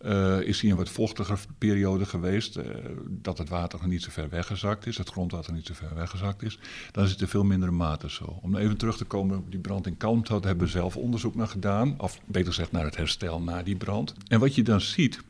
Uh, 0.00 0.40
is 0.40 0.60
hier 0.60 0.70
een 0.70 0.76
wat 0.76 0.88
vochtiger 0.88 1.38
periode 1.58 2.06
geweest, 2.06 2.56
uh, 2.56 2.64
dat 3.08 3.38
het 3.38 3.48
water 3.48 3.78
nog 3.78 3.88
niet 3.88 4.02
zo 4.02 4.10
ver 4.10 4.28
weggezakt 4.28 4.86
is, 4.86 4.98
het 4.98 5.08
grondwater 5.08 5.52
niet 5.52 5.66
zo 5.66 5.74
ver 5.74 5.94
weggezakt 5.94 6.42
is, 6.42 6.58
dan 6.90 7.04
is 7.04 7.10
het 7.10 7.20
in 7.20 7.28
veel 7.28 7.44
mindere 7.44 7.72
mate 7.72 8.10
zo. 8.10 8.38
Om 8.42 8.56
even 8.56 8.76
terug 8.76 8.96
te 8.96 9.04
komen 9.04 9.38
op 9.38 9.50
die 9.50 9.60
brand 9.60 9.86
in 9.86 9.96
Kalmthout, 9.96 10.44
hebben 10.44 10.66
we 10.66 10.72
zelf 10.72 10.96
onderzoek 10.96 11.34
naar 11.34 11.48
gedaan, 11.48 12.00
of 12.00 12.20
beter 12.24 12.48
gezegd 12.48 12.72
naar 12.72 12.84
het 12.84 12.96
herstel 12.96 13.40
na 13.40 13.62
die 13.62 13.76
brand. 13.76 14.14
En 14.28 14.40
wat 14.40 14.54
je 14.54 14.62
dan 14.62 14.80
ziet, 14.80 15.20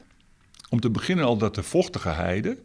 om 0.69 0.81
te 0.81 0.91
beginnen 0.91 1.25
al 1.25 1.37
dat 1.37 1.55
de 1.55 1.63
vochtige 1.63 2.09
heide, 2.09 2.59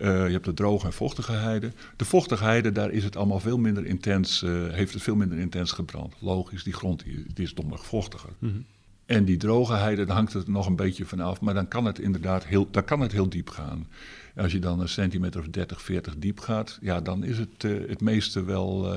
uh, 0.00 0.26
je 0.26 0.32
hebt 0.32 0.44
de 0.44 0.54
droge 0.54 0.86
en 0.86 0.92
vochtige 0.92 1.32
heide. 1.32 1.72
De 1.96 2.04
vochtige 2.04 2.44
heide, 2.44 2.72
daar 2.72 2.90
is 2.90 3.04
het 3.04 3.16
allemaal 3.16 3.40
veel 3.40 3.58
minder 3.58 3.86
intens, 3.86 4.40
heeft 4.70 4.92
het 4.92 5.02
veel 5.02 5.16
minder 5.16 5.38
intens 5.38 5.72
gebrand. 5.72 6.14
Logisch, 6.18 6.64
die 6.64 6.72
grond 6.72 7.04
die, 7.04 7.24
die 7.34 7.44
is 7.44 7.54
domweg 7.54 7.84
vochtiger. 7.84 8.30
Mm 8.38 8.50
-hmm. 8.50 8.64
En 9.06 9.24
die 9.24 9.36
droge 9.36 9.74
heide, 9.74 10.04
dan 10.04 10.16
hangt 10.16 10.32
het 10.32 10.48
nog 10.48 10.66
een 10.66 10.76
beetje 10.76 11.04
vanaf. 11.04 11.40
Maar 11.40 11.54
dan 11.54 11.68
kan 11.68 11.84
het 11.84 11.98
inderdaad 11.98 12.46
heel, 12.46 12.68
dan 12.70 12.84
kan 12.84 13.00
het 13.00 13.12
heel 13.12 13.28
diep 13.28 13.48
gaan. 13.48 13.88
Als 14.36 14.52
je 14.52 14.58
dan 14.58 14.80
een 14.80 14.88
centimeter 14.88 15.40
of 15.40 15.48
30, 15.48 15.82
40 15.82 16.14
diep 16.18 16.40
gaat, 16.40 16.78
ja, 16.80 17.00
dan 17.00 17.24
is 17.24 17.38
het 17.38 17.64
uh, 17.64 17.88
het 17.88 18.00
meeste 18.00 18.44
wel, 18.44 18.96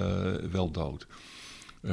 wel 0.51 0.71
dood. 0.71 1.07
Uh, 1.85 1.91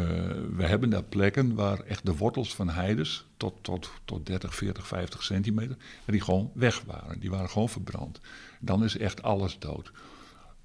we 0.56 0.66
hebben 0.66 0.90
daar 0.90 1.02
plekken 1.02 1.54
waar 1.54 1.80
echt 1.80 2.06
de 2.06 2.16
wortels 2.16 2.54
van 2.54 2.68
heides 2.68 3.26
tot, 3.36 3.54
tot, 3.62 3.90
tot 4.04 4.26
30, 4.26 4.54
40, 4.54 4.86
50 4.86 5.22
centimeter, 5.22 5.76
die 6.06 6.20
gewoon 6.20 6.50
weg 6.54 6.82
waren. 6.86 7.20
Die 7.20 7.30
waren 7.30 7.50
gewoon 7.50 7.68
verbrand. 7.68 8.20
Dan 8.60 8.84
is 8.84 8.96
echt 8.96 9.22
alles 9.22 9.58
dood. 9.58 9.92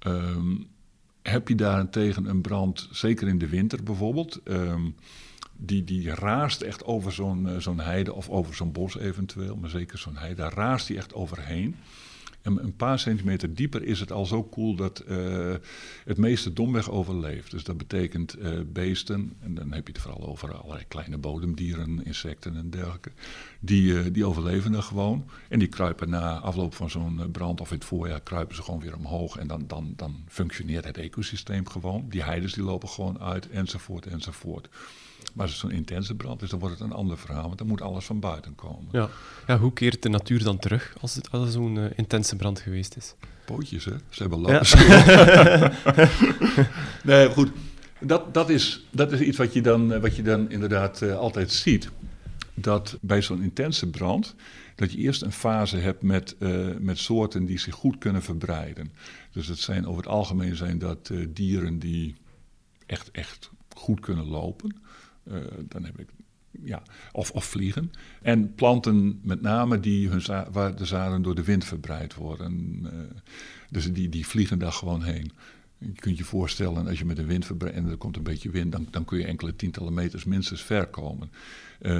Um, 0.06 0.66
heb 1.22 1.48
je 1.48 1.54
daarentegen 1.54 2.26
een 2.26 2.40
brand, 2.40 2.88
zeker 2.90 3.28
in 3.28 3.38
de 3.38 3.48
winter 3.48 3.82
bijvoorbeeld... 3.82 4.40
Um, 4.44 4.94
die, 5.56 5.84
die 5.84 6.14
raast 6.14 6.62
echt 6.62 6.84
over 6.84 7.12
zo'n 7.12 7.46
uh, 7.46 7.56
zo'n 7.56 7.80
heide 7.80 8.12
of 8.12 8.28
over 8.28 8.54
zo'n 8.54 8.72
bos 8.72 8.98
eventueel, 8.98 9.56
maar 9.56 9.70
zeker 9.70 9.98
zo'n 9.98 10.16
heide, 10.16 10.34
daar 10.34 10.54
raast 10.54 10.86
die 10.86 10.96
echt 10.96 11.14
overheen. 11.14 11.76
En 12.46 12.64
een 12.64 12.76
paar 12.76 12.98
centimeter 12.98 13.54
dieper 13.54 13.82
is 13.82 14.00
het 14.00 14.12
al 14.12 14.26
zo 14.26 14.42
koel 14.42 14.74
dat 14.74 15.04
uh, 15.08 15.54
het 16.04 16.18
meeste 16.18 16.52
domweg 16.52 16.90
overleeft. 16.90 17.50
Dus 17.50 17.64
dat 17.64 17.76
betekent 17.76 18.38
uh, 18.38 18.60
beesten, 18.66 19.32
en 19.40 19.54
dan 19.54 19.72
heb 19.72 19.86
je 19.86 19.92
het 19.92 20.02
vooral 20.02 20.26
over 20.26 20.54
allerlei 20.54 20.84
kleine 20.88 21.18
bodemdieren, 21.18 22.04
insecten 22.04 22.56
en 22.56 22.70
dergelijke. 22.70 23.10
Die, 23.60 23.92
uh, 23.92 24.04
die 24.12 24.24
overleven 24.24 24.74
er 24.74 24.82
gewoon. 24.82 25.30
En 25.48 25.58
die 25.58 25.68
kruipen 25.68 26.10
na 26.10 26.38
afloop 26.38 26.74
van 26.74 26.90
zo'n 26.90 27.30
brand 27.32 27.60
of 27.60 27.70
in 27.70 27.76
het 27.76 27.86
voorjaar 27.86 28.20
kruipen 28.20 28.56
ze 28.56 28.62
gewoon 28.62 28.80
weer 28.80 28.96
omhoog. 28.96 29.36
En 29.36 29.46
dan, 29.46 29.64
dan, 29.66 29.92
dan 29.96 30.24
functioneert 30.28 30.84
het 30.84 30.98
ecosysteem 30.98 31.68
gewoon. 31.68 32.06
Die 32.08 32.22
heides 32.22 32.52
die 32.52 32.64
lopen 32.64 32.88
gewoon 32.88 33.20
uit, 33.20 33.48
enzovoort, 33.48 34.06
enzovoort. 34.06 34.68
Maar 35.36 35.44
als 35.46 35.54
het 35.54 35.60
zo'n 35.60 35.78
intense 35.78 36.14
brand 36.14 36.42
is, 36.42 36.50
dan 36.50 36.58
wordt 36.58 36.78
het 36.78 36.84
een 36.84 36.96
ander 36.96 37.18
verhaal, 37.18 37.46
want 37.46 37.58
dan 37.58 37.66
moet 37.66 37.80
alles 37.80 38.04
van 38.04 38.20
buiten 38.20 38.54
komen. 38.54 38.88
Ja, 38.92 39.08
ja 39.46 39.58
hoe 39.58 39.72
keert 39.72 40.02
de 40.02 40.08
natuur 40.08 40.42
dan 40.42 40.58
terug 40.58 40.96
als 41.00 41.14
het, 41.14 41.30
als 41.30 41.52
zo'n 41.52 41.76
uh, 41.76 41.84
intense 41.94 42.36
brand 42.36 42.60
geweest 42.60 42.96
is? 42.96 43.14
Pootjes, 43.44 43.84
hè? 43.84 43.92
Ze 44.08 44.22
hebben 44.22 44.40
lopen. 44.40 44.88
Ja. 44.88 45.72
nee, 47.12 47.30
goed. 47.30 47.50
Dat, 48.00 48.34
dat, 48.34 48.50
is, 48.50 48.86
dat 48.90 49.12
is 49.12 49.20
iets 49.20 49.36
wat 49.36 49.52
je 49.52 49.60
dan, 49.60 50.00
wat 50.00 50.16
je 50.16 50.22
dan 50.22 50.50
inderdaad 50.50 51.02
uh, 51.02 51.16
altijd 51.16 51.52
ziet. 51.52 51.90
Dat 52.54 52.98
bij 53.00 53.22
zo'n 53.22 53.42
intense 53.42 53.90
brand, 53.90 54.34
dat 54.74 54.92
je 54.92 54.98
eerst 54.98 55.22
een 55.22 55.32
fase 55.32 55.76
hebt 55.76 56.02
met, 56.02 56.36
uh, 56.38 56.66
met 56.78 56.98
soorten 56.98 57.44
die 57.44 57.58
zich 57.58 57.74
goed 57.74 57.98
kunnen 57.98 58.22
verbreiden. 58.22 58.92
Dus 59.32 59.46
het 59.46 59.58
zijn 59.58 59.86
over 59.86 60.02
het 60.02 60.10
algemeen 60.10 60.56
zijn 60.56 60.78
dat 60.78 61.10
dieren 61.28 61.78
die 61.78 62.14
echt, 62.86 63.10
echt 63.10 63.50
goed 63.74 64.00
kunnen 64.00 64.26
lopen. 64.26 64.84
Dan 65.68 65.84
heb 65.84 65.98
ik 65.98 66.08
ja, 66.64 66.82
of, 67.12 67.30
of 67.30 67.44
vliegen. 67.44 67.90
En 68.22 68.54
planten 68.54 69.20
met 69.22 69.42
name 69.42 69.80
die 69.80 70.08
hun 70.08 70.52
waar 70.52 70.76
de 70.76 70.84
zaden 70.84 71.22
door 71.22 71.34
de 71.34 71.44
wind 71.44 71.64
verbreid 71.64 72.14
worden. 72.14 72.86
dus 73.70 73.92
die, 73.92 74.08
die 74.08 74.26
vliegen 74.26 74.58
daar 74.58 74.72
gewoon 74.72 75.02
heen. 75.02 75.32
Je 75.78 75.92
kunt 75.92 76.18
je 76.18 76.24
voorstellen, 76.24 76.86
als 76.86 76.98
je 76.98 77.04
met 77.04 77.18
een 77.18 77.26
wind 77.26 77.46
verbreidt 77.46 77.76
en 77.76 77.86
er 77.86 77.96
komt 77.96 78.16
een 78.16 78.22
beetje 78.22 78.50
wind, 78.50 78.72
dan, 78.72 78.86
dan 78.90 79.04
kun 79.04 79.18
je 79.18 79.24
enkele 79.24 79.56
tientallen 79.56 79.94
meters 79.94 80.24
minstens 80.24 80.62
ver 80.62 80.86
komen. 80.86 81.30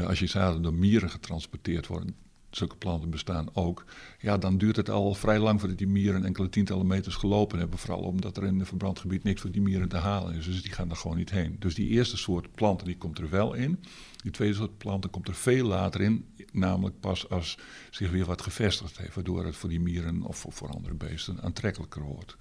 als 0.07 0.19
je 0.19 0.27
zaden 0.27 0.63
door 0.63 0.75
mieren 0.75 1.11
getransporteerd 1.11 1.87
worden, 1.87 2.15
zulke 2.57 2.77
planten 2.77 3.11
bestaan 3.11 3.49
ook, 3.53 3.85
ja, 4.19 4.39
dan 4.39 4.59
duurt 4.59 4.77
het 4.77 4.91
al 4.91 5.15
vrij 5.15 5.39
lang 5.39 5.61
voordat 5.61 5.79
die 5.79 5.87
mieren 5.87 6.25
enkele 6.25 6.49
tientallen 6.49 6.87
meters 6.87 7.15
gelopen 7.15 7.59
hebben. 7.59 7.79
Vooral 7.79 8.01
omdat 8.01 8.37
er 8.37 8.45
in 8.45 8.61
een 8.61 8.67
verbrand 8.67 8.99
gebied 8.99 9.23
niks 9.23 9.41
voor 9.41 9.51
die 9.51 9.61
mieren 9.61 9.89
te 9.89 9.97
halen 9.97 10.35
is. 10.35 10.45
Dus 10.45 10.63
die 10.63 10.73
gaan 10.73 10.91
er 10.91 10.97
gewoon 10.97 11.17
niet 11.17 11.31
heen. 11.31 11.57
Dus 11.59 11.75
die 11.75 11.89
eerste 11.89 12.17
soort 12.17 12.53
planten 12.53 12.87
die 12.87 12.97
komt 12.97 13.19
er 13.19 13.31
wel 13.31 13.55
in. 13.55 13.81
Die 14.17 14.31
tweede 14.33 14.55
soort 14.55 14.79
planten 14.79 15.11
komt 15.11 15.29
er 15.29 15.35
veel 15.35 15.67
later 15.67 16.01
in. 16.01 16.27
Namelijk 16.53 17.01
pas 17.01 17.29
als 17.29 17.59
zich 17.91 18.11
weer 18.11 18.25
wat 18.25 18.43
gevestigd 18.43 18.99
heeft. 18.99 19.15
Waardoor 19.15 19.45
het 19.45 19.57
voor 19.57 19.69
die 19.69 19.81
mieren 19.81 20.23
of 20.23 20.47
voor 20.49 20.69
andere 20.69 20.95
beesten 20.95 21.43
aantrekkelijker 21.43 22.03
wordt. 22.03 22.37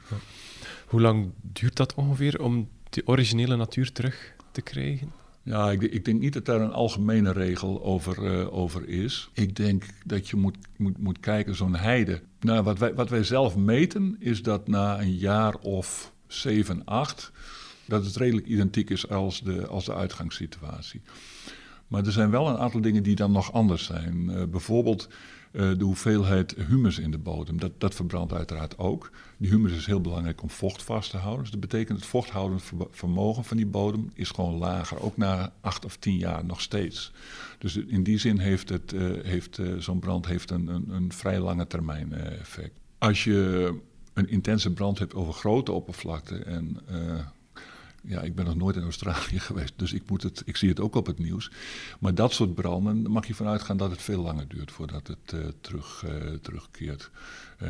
Hoe 0.88 1.02
lang 1.02 1.32
duurt 1.42 1.76
dat 1.76 1.94
ongeveer 1.94 2.42
om 2.42 2.70
die 2.90 3.08
originele 3.08 3.56
natuur 3.56 3.92
terug 3.92 4.36
te 4.52 4.62
krijgen? 4.62 5.25
Ja, 5.46 5.72
ik, 5.72 5.82
ik, 5.82 6.06
denk 6.06 6.20
niet 6.20 6.34
dat 6.34 6.46
daar 6.46 6.62
een 6.62 6.72
algemene 6.72 7.32
regel 7.32 7.84
over, 7.84 8.40
uh, 8.40 8.54
over 8.54 8.88
is. 8.88 9.30
Ik 9.34 9.56
denk 9.56 9.84
dat 10.06 10.30
je 10.30 10.36
moet, 10.36 10.58
moet, 10.76 10.98
moet 10.98 11.20
kijken, 11.20 11.56
zo'n 11.56 11.76
heide. 11.76 12.22
Nou, 12.40 12.64
wat 12.64 12.80
wij, 12.80 12.94
wat 12.94 13.10
wij 13.10 13.24
zelf 13.24 13.56
meten 13.56 14.16
is 14.20 14.42
dat 14.42 14.68
na 14.68 15.02
een 15.02 15.16
jaar 15.16 15.56
of 15.56 16.14
7, 16.28 16.82
8, 16.86 17.32
dat 17.86 18.06
het 18.06 18.16
redelijk 18.16 18.48
identiek 18.48 18.90
is 18.90 19.10
als 19.10 19.42
de, 19.42 19.68
als 19.68 19.86
de 19.86 19.94
uitgangssituatie. 19.94 21.02
Maar 21.88 22.06
er 22.06 22.12
zijn 22.12 22.30
wel 22.30 22.48
een 22.48 22.58
aantal 22.58 22.82
dingen 22.82 23.04
die 23.04 23.16
dan 23.16 23.32
nog 23.32 23.54
anders 23.54 23.86
zijn. 23.86 24.30
Uh, 24.30 24.44
bijvoorbeeld 24.44 25.08
uh, 25.56 25.78
de 25.78 25.84
hoeveelheid 25.84 26.56
humus 26.68 27.00
in 27.00 27.12
de 27.12 27.18
bodem. 27.18 27.60
Dat, 27.60 27.72
dat 27.78 27.96
verbrandt 27.96 28.34
uiteraard 28.34 28.78
ook. 28.78 29.12
Die 29.38 29.50
humus 29.50 29.72
is 29.72 29.86
heel 29.86 30.02
belangrijk 30.02 30.42
om 30.42 30.50
vocht 30.50 30.84
vast 30.84 31.10
te 31.10 31.18
houden. 31.18 31.42
Dus 31.42 31.52
dat 31.52 31.60
betekent 31.60 31.98
het 31.98 32.08
vochthoudend 32.08 32.64
vermogen 32.92 33.44
van 33.44 33.58
die 33.58 33.66
bodem 33.66 34.12
is 34.14 34.30
gewoon 34.30 34.56
lager. 34.56 35.02
Ook 35.02 35.18
na 35.18 35.54
acht 35.62 35.86
of 35.86 35.98
tien 35.98 36.18
jaar 36.18 36.46
nog 36.46 36.62
steeds. 36.62 37.12
Dus 37.58 37.76
in 37.76 38.04
die 38.04 38.18
zin 38.18 38.38
heeft, 38.38 38.70
het, 38.70 38.94
uh, 38.94 39.24
heeft 39.24 39.58
uh, 39.58 39.78
zo'n 39.78 40.00
brand 40.00 40.26
heeft 40.26 40.52
een, 40.52 40.68
een, 40.68 40.90
een, 40.90 41.14
vrij 41.14 41.40
lange 41.40 41.68
termijn 41.68 42.14
effect. 42.14 42.80
Als 42.98 43.24
je 43.24 43.74
een 44.14 44.30
intense 44.30 44.74
brand 44.74 45.00
hebt 45.00 45.14
over 45.14 45.34
grote 45.34 45.72
oppervlakte 45.72 46.36
en 46.38 46.80
ja, 48.08 48.22
ik 48.22 48.36
ben 48.36 48.46
nog 48.46 48.56
nooit 48.56 48.76
in 48.76 48.84
Australië 48.84 49.40
geweest, 49.50 49.74
dus 49.76 49.94
ik, 49.94 50.10
moet 50.10 50.24
het, 50.24 50.42
ik 50.46 50.58
zie 50.58 50.70
het 50.70 50.80
ook 50.80 50.96
op 50.96 51.06
het 51.06 51.20
nieuws. 51.20 51.52
Maar 52.00 52.16
dat 52.16 52.34
soort 52.34 52.56
branden 52.56 53.12
mag 53.12 53.28
je 53.28 53.34
vanuit 53.34 53.62
gaan 53.62 53.78
dat 53.78 53.92
het 53.92 54.02
veel 54.02 54.22
langer 54.22 54.48
duurt 54.48 54.72
voordat 54.72 55.08
het 55.08 55.34
uh, 55.34 55.48
terug, 55.62 56.04
uh, 56.06 56.34
terugkeert. 56.42 57.12
Uh, 57.64 57.70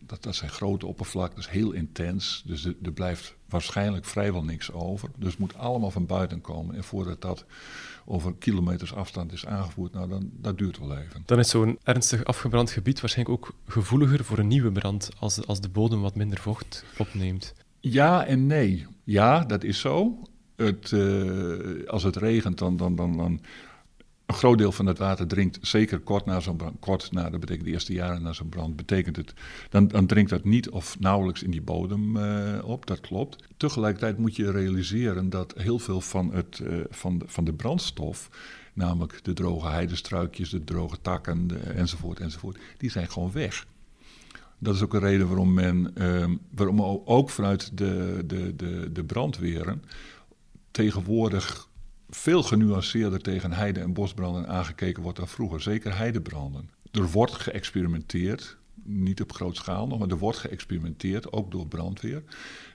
dat, 0.00 0.22
dat 0.22 0.34
zijn 0.34 0.50
grote 0.50 0.86
oppervlaktes, 0.86 1.50
heel 1.50 1.72
intens. 1.72 2.42
Dus 2.46 2.64
er, 2.64 2.76
er, 2.82 2.92
blijft 2.92 3.34
waarschijnlijk 3.48 4.04
vrijwel 4.04 4.44
niks 4.44 4.72
over. 4.72 5.10
Dus 5.16 5.30
het 5.30 5.38
moet 5.38 5.56
allemaal 5.56 5.90
van 5.90 6.06
buiten 6.06 6.40
komen. 6.40 6.74
En 6.74 6.84
voordat 6.84 7.20
dat 7.20 7.44
over 8.04 8.34
kilometers 8.34 8.94
afstand 8.94 9.32
is 9.32 9.46
aangevoerd, 9.46 9.92
nou, 9.92 10.08
dan, 10.08 10.30
dat 10.32 10.58
duurt 10.58 10.78
wel 10.78 10.96
even. 10.96 11.22
Dan 11.26 11.38
is 11.38 11.50
zo'n 11.50 11.78
ernstig 11.82 12.24
afgebrand 12.24 12.70
gebied 12.70 13.00
waarschijnlijk 13.00 13.38
ook 13.38 13.54
gevoeliger 13.66 14.24
voor 14.24 14.38
een 14.38 14.48
nieuwe 14.48 14.72
brand 14.72 15.10
als, 15.18 15.46
als 15.46 15.60
de 15.60 15.68
bodem 15.68 16.00
wat 16.00 16.14
minder 16.14 16.38
vocht 16.38 16.84
opneemt. 16.98 17.54
Ja 17.80 18.24
en 18.24 18.46
nee. 18.46 18.86
Ja, 19.06 19.44
dat 19.44 19.64
is 19.64 19.80
zo. 19.80 20.18
Het, 20.56 20.90
uh, 20.90 21.86
als 21.86 22.02
het 22.02 22.16
regent, 22.16 22.58
dan, 22.58 22.76
dan, 22.76 22.96
dan, 22.96 23.16
dan. 23.16 23.40
Een 24.26 24.34
groot 24.34 24.58
deel 24.58 24.72
van 24.72 24.86
het 24.86 24.98
water 24.98 25.26
drinkt, 25.26 25.58
zeker 25.62 26.00
kort 26.00 26.24
na 26.24 26.40
zo'n 26.40 26.56
brand, 26.56 26.76
kort 26.80 27.12
na, 27.12 27.30
dat 27.30 27.40
betekent 27.40 27.64
de 27.64 27.72
eerste 27.72 27.92
jaren 27.92 28.22
na 28.22 28.32
zo'n 28.32 28.48
brand, 28.48 28.76
betekent 28.76 29.16
het, 29.16 29.34
dan, 29.70 29.88
dan 29.88 30.06
drinkt 30.06 30.30
dat 30.30 30.44
niet 30.44 30.70
of 30.70 30.98
nauwelijks 30.98 31.42
in 31.42 31.50
die 31.50 31.62
bodem 31.62 32.16
uh, 32.16 32.58
op, 32.64 32.86
dat 32.86 33.00
klopt. 33.00 33.44
Tegelijkertijd 33.56 34.18
moet 34.18 34.36
je 34.36 34.50
realiseren 34.50 35.30
dat 35.30 35.54
heel 35.56 35.78
veel 35.78 36.00
van, 36.00 36.32
het, 36.34 36.60
uh, 36.62 36.84
van, 36.90 37.18
de, 37.18 37.24
van 37.28 37.44
de 37.44 37.52
brandstof, 37.52 38.28
namelijk 38.72 39.24
de 39.24 39.32
droge 39.32 39.68
heidestruikjes, 39.68 40.50
de 40.50 40.64
droge 40.64 40.96
takken 41.02 41.50
enzovoort, 41.74 42.20
enzovoort, 42.20 42.58
die 42.76 42.90
zijn 42.90 43.10
gewoon 43.10 43.32
weg. 43.32 43.66
Dat 44.58 44.74
is 44.74 44.82
ook 44.82 44.94
een 44.94 45.00
reden 45.00 45.26
waarom 45.26 45.54
men, 45.54 45.92
uh, 45.94 46.28
waarom 46.50 46.80
ook 47.04 47.30
vanuit 47.30 47.78
de, 47.78 48.22
de, 48.26 48.56
de, 48.56 48.92
de 48.92 49.04
brandweren 49.04 49.82
tegenwoordig 50.70 51.68
veel 52.10 52.42
genuanceerder 52.42 53.20
tegen 53.20 53.52
heide- 53.52 53.80
en 53.80 53.92
bosbranden 53.92 54.48
aangekeken 54.48 55.02
wordt 55.02 55.18
dan 55.18 55.28
vroeger. 55.28 55.60
Zeker 55.60 55.96
heidebranden. 55.96 56.70
Er 56.90 57.10
wordt 57.10 57.32
geëxperimenteerd, 57.32 58.56
niet 58.82 59.20
op 59.22 59.32
groot 59.32 59.56
schaal 59.56 59.86
nog, 59.86 59.98
maar 59.98 60.08
er 60.08 60.18
wordt 60.18 60.38
geëxperimenteerd, 60.38 61.32
ook 61.32 61.50
door 61.50 61.66
brandweer, 61.66 62.22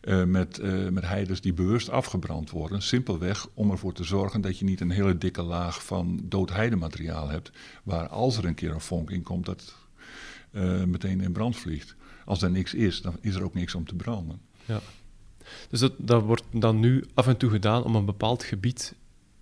uh, 0.03 0.23
met, 0.23 0.59
uh, 0.59 0.89
met 0.89 1.05
heides 1.05 1.41
die 1.41 1.53
bewust 1.53 1.89
afgebrand 1.89 2.49
worden. 2.49 2.81
Simpelweg 2.81 3.47
om 3.53 3.71
ervoor 3.71 3.93
te 3.93 4.03
zorgen 4.03 4.41
dat 4.41 4.59
je 4.59 4.65
niet 4.65 4.81
een 4.81 4.91
hele 4.91 5.17
dikke 5.17 5.41
laag 5.41 5.85
van 5.85 6.19
dood 6.23 6.49
heidemateriaal 6.49 7.29
hebt, 7.29 7.51
waar 7.83 8.07
als 8.07 8.37
er 8.37 8.45
een 8.45 8.55
keer 8.55 8.71
een 8.71 8.81
vonk 8.81 9.09
in 9.09 9.23
komt, 9.23 9.45
dat 9.45 9.75
uh, 10.51 10.83
meteen 10.83 11.21
in 11.21 11.31
brand 11.31 11.55
vliegt. 11.55 11.95
Als 12.25 12.41
er 12.41 12.51
niks 12.51 12.73
is, 12.73 13.01
dan 13.01 13.17
is 13.21 13.35
er 13.35 13.43
ook 13.43 13.53
niks 13.53 13.75
om 13.75 13.85
te 13.85 13.95
branden. 13.95 14.41
Ja. 14.65 14.79
Dus 15.69 15.79
dat, 15.79 15.93
dat 15.97 16.23
wordt 16.23 16.43
dan 16.51 16.79
nu 16.79 17.05
af 17.13 17.27
en 17.27 17.37
toe 17.37 17.49
gedaan 17.49 17.83
om 17.83 17.95
een 17.95 18.05
bepaald 18.05 18.43
gebied 18.43 18.95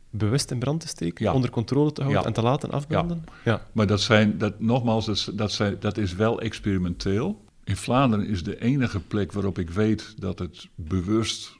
bewust 0.09 0.51
in 0.51 0.59
brand 0.59 0.81
te 0.81 0.87
steken, 0.87 1.25
ja. 1.25 1.33
onder 1.33 1.49
controle 1.49 1.91
te 1.91 2.01
houden 2.01 2.21
ja. 2.21 2.27
en 2.27 2.33
te 2.33 2.41
laten 2.41 2.71
afbranden? 2.71 3.23
Ja. 3.25 3.51
ja. 3.51 3.67
Maar 3.71 3.87
dat 3.87 4.01
zijn, 4.01 4.37
dat, 4.37 4.59
nogmaals, 4.59 5.05
dat, 5.05 5.31
dat, 5.33 5.51
zijn, 5.51 5.77
dat 5.79 5.97
is 5.97 6.13
wel 6.13 6.41
experimenteel. 6.41 7.43
In 7.63 7.77
Vlaanderen 7.77 8.27
is 8.27 8.43
de 8.43 8.61
enige 8.61 8.99
plek 8.99 9.31
waarop 9.31 9.59
ik 9.59 9.69
weet 9.69 10.13
dat 10.17 10.39
het 10.39 10.67
bewust 10.75 11.57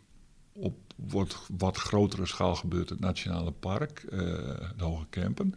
op 0.54 0.78
wat, 0.96 1.46
wat 1.58 1.78
grotere 1.78 2.26
schaal 2.26 2.56
gebeurt, 2.56 2.90
het 2.90 3.00
Nationale 3.00 3.52
Park, 3.52 4.06
uh, 4.06 4.20
de 4.78 4.84
Hoge 4.84 5.06
Kempen. 5.10 5.56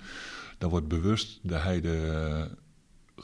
Daar 0.59 0.71
wordt 0.71 0.89
bewust 0.89 1.39
de 1.43 1.57
heide 1.57 2.51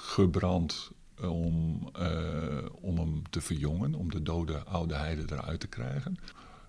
gebrand 0.01 0.91
om, 1.21 1.89
uh, 2.01 2.67
om 2.81 2.99
hem 2.99 3.23
te 3.31 3.41
verjongen, 3.41 3.95
om 3.95 4.11
de 4.11 4.23
dode 4.23 4.65
oude 4.65 4.95
heide 4.95 5.25
eruit 5.35 5.61
te 5.61 5.67
krijgen. 5.67 6.19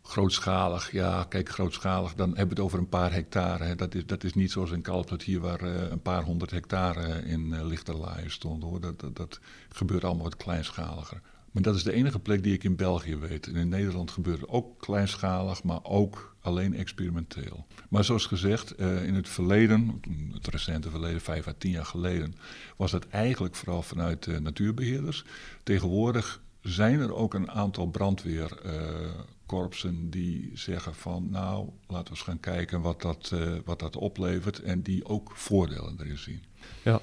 Grootschalig, 0.02 0.92
ja, 0.92 1.24
kijk, 1.24 1.50
grootschalig, 1.50 2.14
dan 2.14 2.28
hebben 2.28 2.48
we 2.48 2.54
het 2.54 2.60
over 2.60 2.80
een 2.80 2.90
paar 2.90 3.14
hectare. 3.14 3.64
Hè. 3.64 3.76
Dat, 3.76 3.96
is, 3.96 4.06
dat 4.06 4.24
is 4.24 4.34
niet 4.34 4.52
zoals 4.52 4.72
in 4.72 4.82
Kalpert 4.82 5.24
hier, 5.24 5.40
waar 5.40 5.64
uh, 5.64 5.90
een 5.90 6.02
paar 6.02 6.24
honderd 6.24 6.52
hectare 6.52 7.22
in 7.26 7.46
uh, 7.46 7.66
lichterlaaien 7.66 8.32
stond. 8.32 8.64
Hoor. 8.64 8.80
Dat, 8.80 9.00
dat, 9.00 9.16
dat 9.16 9.40
gebeurt 9.70 10.04
allemaal 10.04 10.24
wat 10.24 10.36
kleinschaliger. 10.36 11.22
Maar 11.52 11.64
dat 11.64 11.76
is 11.76 11.84
de 11.84 11.94
enige 11.94 12.20
plek 12.20 12.44
die 12.44 12.54
ik 12.54 12.64
in 12.64 12.76
België 12.76 13.16
weet. 13.16 13.48
En 13.48 13.56
in 13.56 13.70
Nederland 13.70 14.12
gebeurt 14.12 14.42
het 14.42 14.50
ook 14.50 14.80
kleinschalig, 14.80 15.64
maar 15.64 15.84
ook 15.84 16.36
alleen 16.42 16.76
experimenteel. 16.76 17.66
Maar 17.90 18.04
zoals 18.04 18.26
gezegd, 18.26 18.80
uh, 18.80 19.04
in 19.04 19.16
het 19.16 19.30
verleden, 19.30 20.02
het 20.34 20.48
recente 20.48 20.90
verleden, 20.90 21.22
vijf 21.22 21.48
à 21.48 21.54
tien 21.58 21.72
jaar 21.72 21.86
geleden, 21.86 22.36
was 22.78 22.92
het 22.92 23.08
eigenlijk 23.08 23.56
vooral 23.56 23.82
vanuit 23.82 24.26
uh, 24.26 24.38
natuurbeheerders. 24.38 25.26
Tegenwoordig 25.64 26.42
zijn 26.62 27.00
er 27.00 27.14
ook 27.14 27.34
een 27.34 27.52
aantal 27.52 27.88
brandweerkorpsen 27.88 29.96
uh, 29.96 30.12
die 30.12 30.52
zeggen 30.54 30.96
van 30.96 31.30
nou, 31.30 31.70
laten 31.88 32.06
we 32.06 32.10
eens 32.10 32.22
gaan 32.22 32.40
kijken 32.40 32.82
wat 32.82 33.02
dat, 33.02 33.34
wat 33.66 33.80
dat 33.80 33.96
oplevert 33.96 34.60
en 34.60 34.82
die 34.82 35.06
ook 35.06 35.32
voordelen 35.34 35.96
erin 36.00 36.18
zien. 36.18 36.44
Ja. 36.84 37.02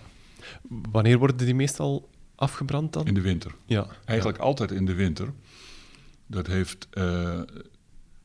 Wanneer 0.69 1.19
worden 1.19 1.37
die 1.37 1.55
meestal 1.55 2.09
afgebrand 2.37 2.93
dan? 2.93 3.07
In 3.07 3.15
de 3.15 3.21
winter. 3.21 3.55
Ja. 3.65 3.87
Eigenlijk 4.05 4.39
ja. 4.39 4.45
altijd 4.45 4.71
in 4.71 4.87
de 4.87 4.95
winter. 4.95 5.33
Dat 6.27 6.47
heeft, 6.47 6.89
uh, 6.95 7.41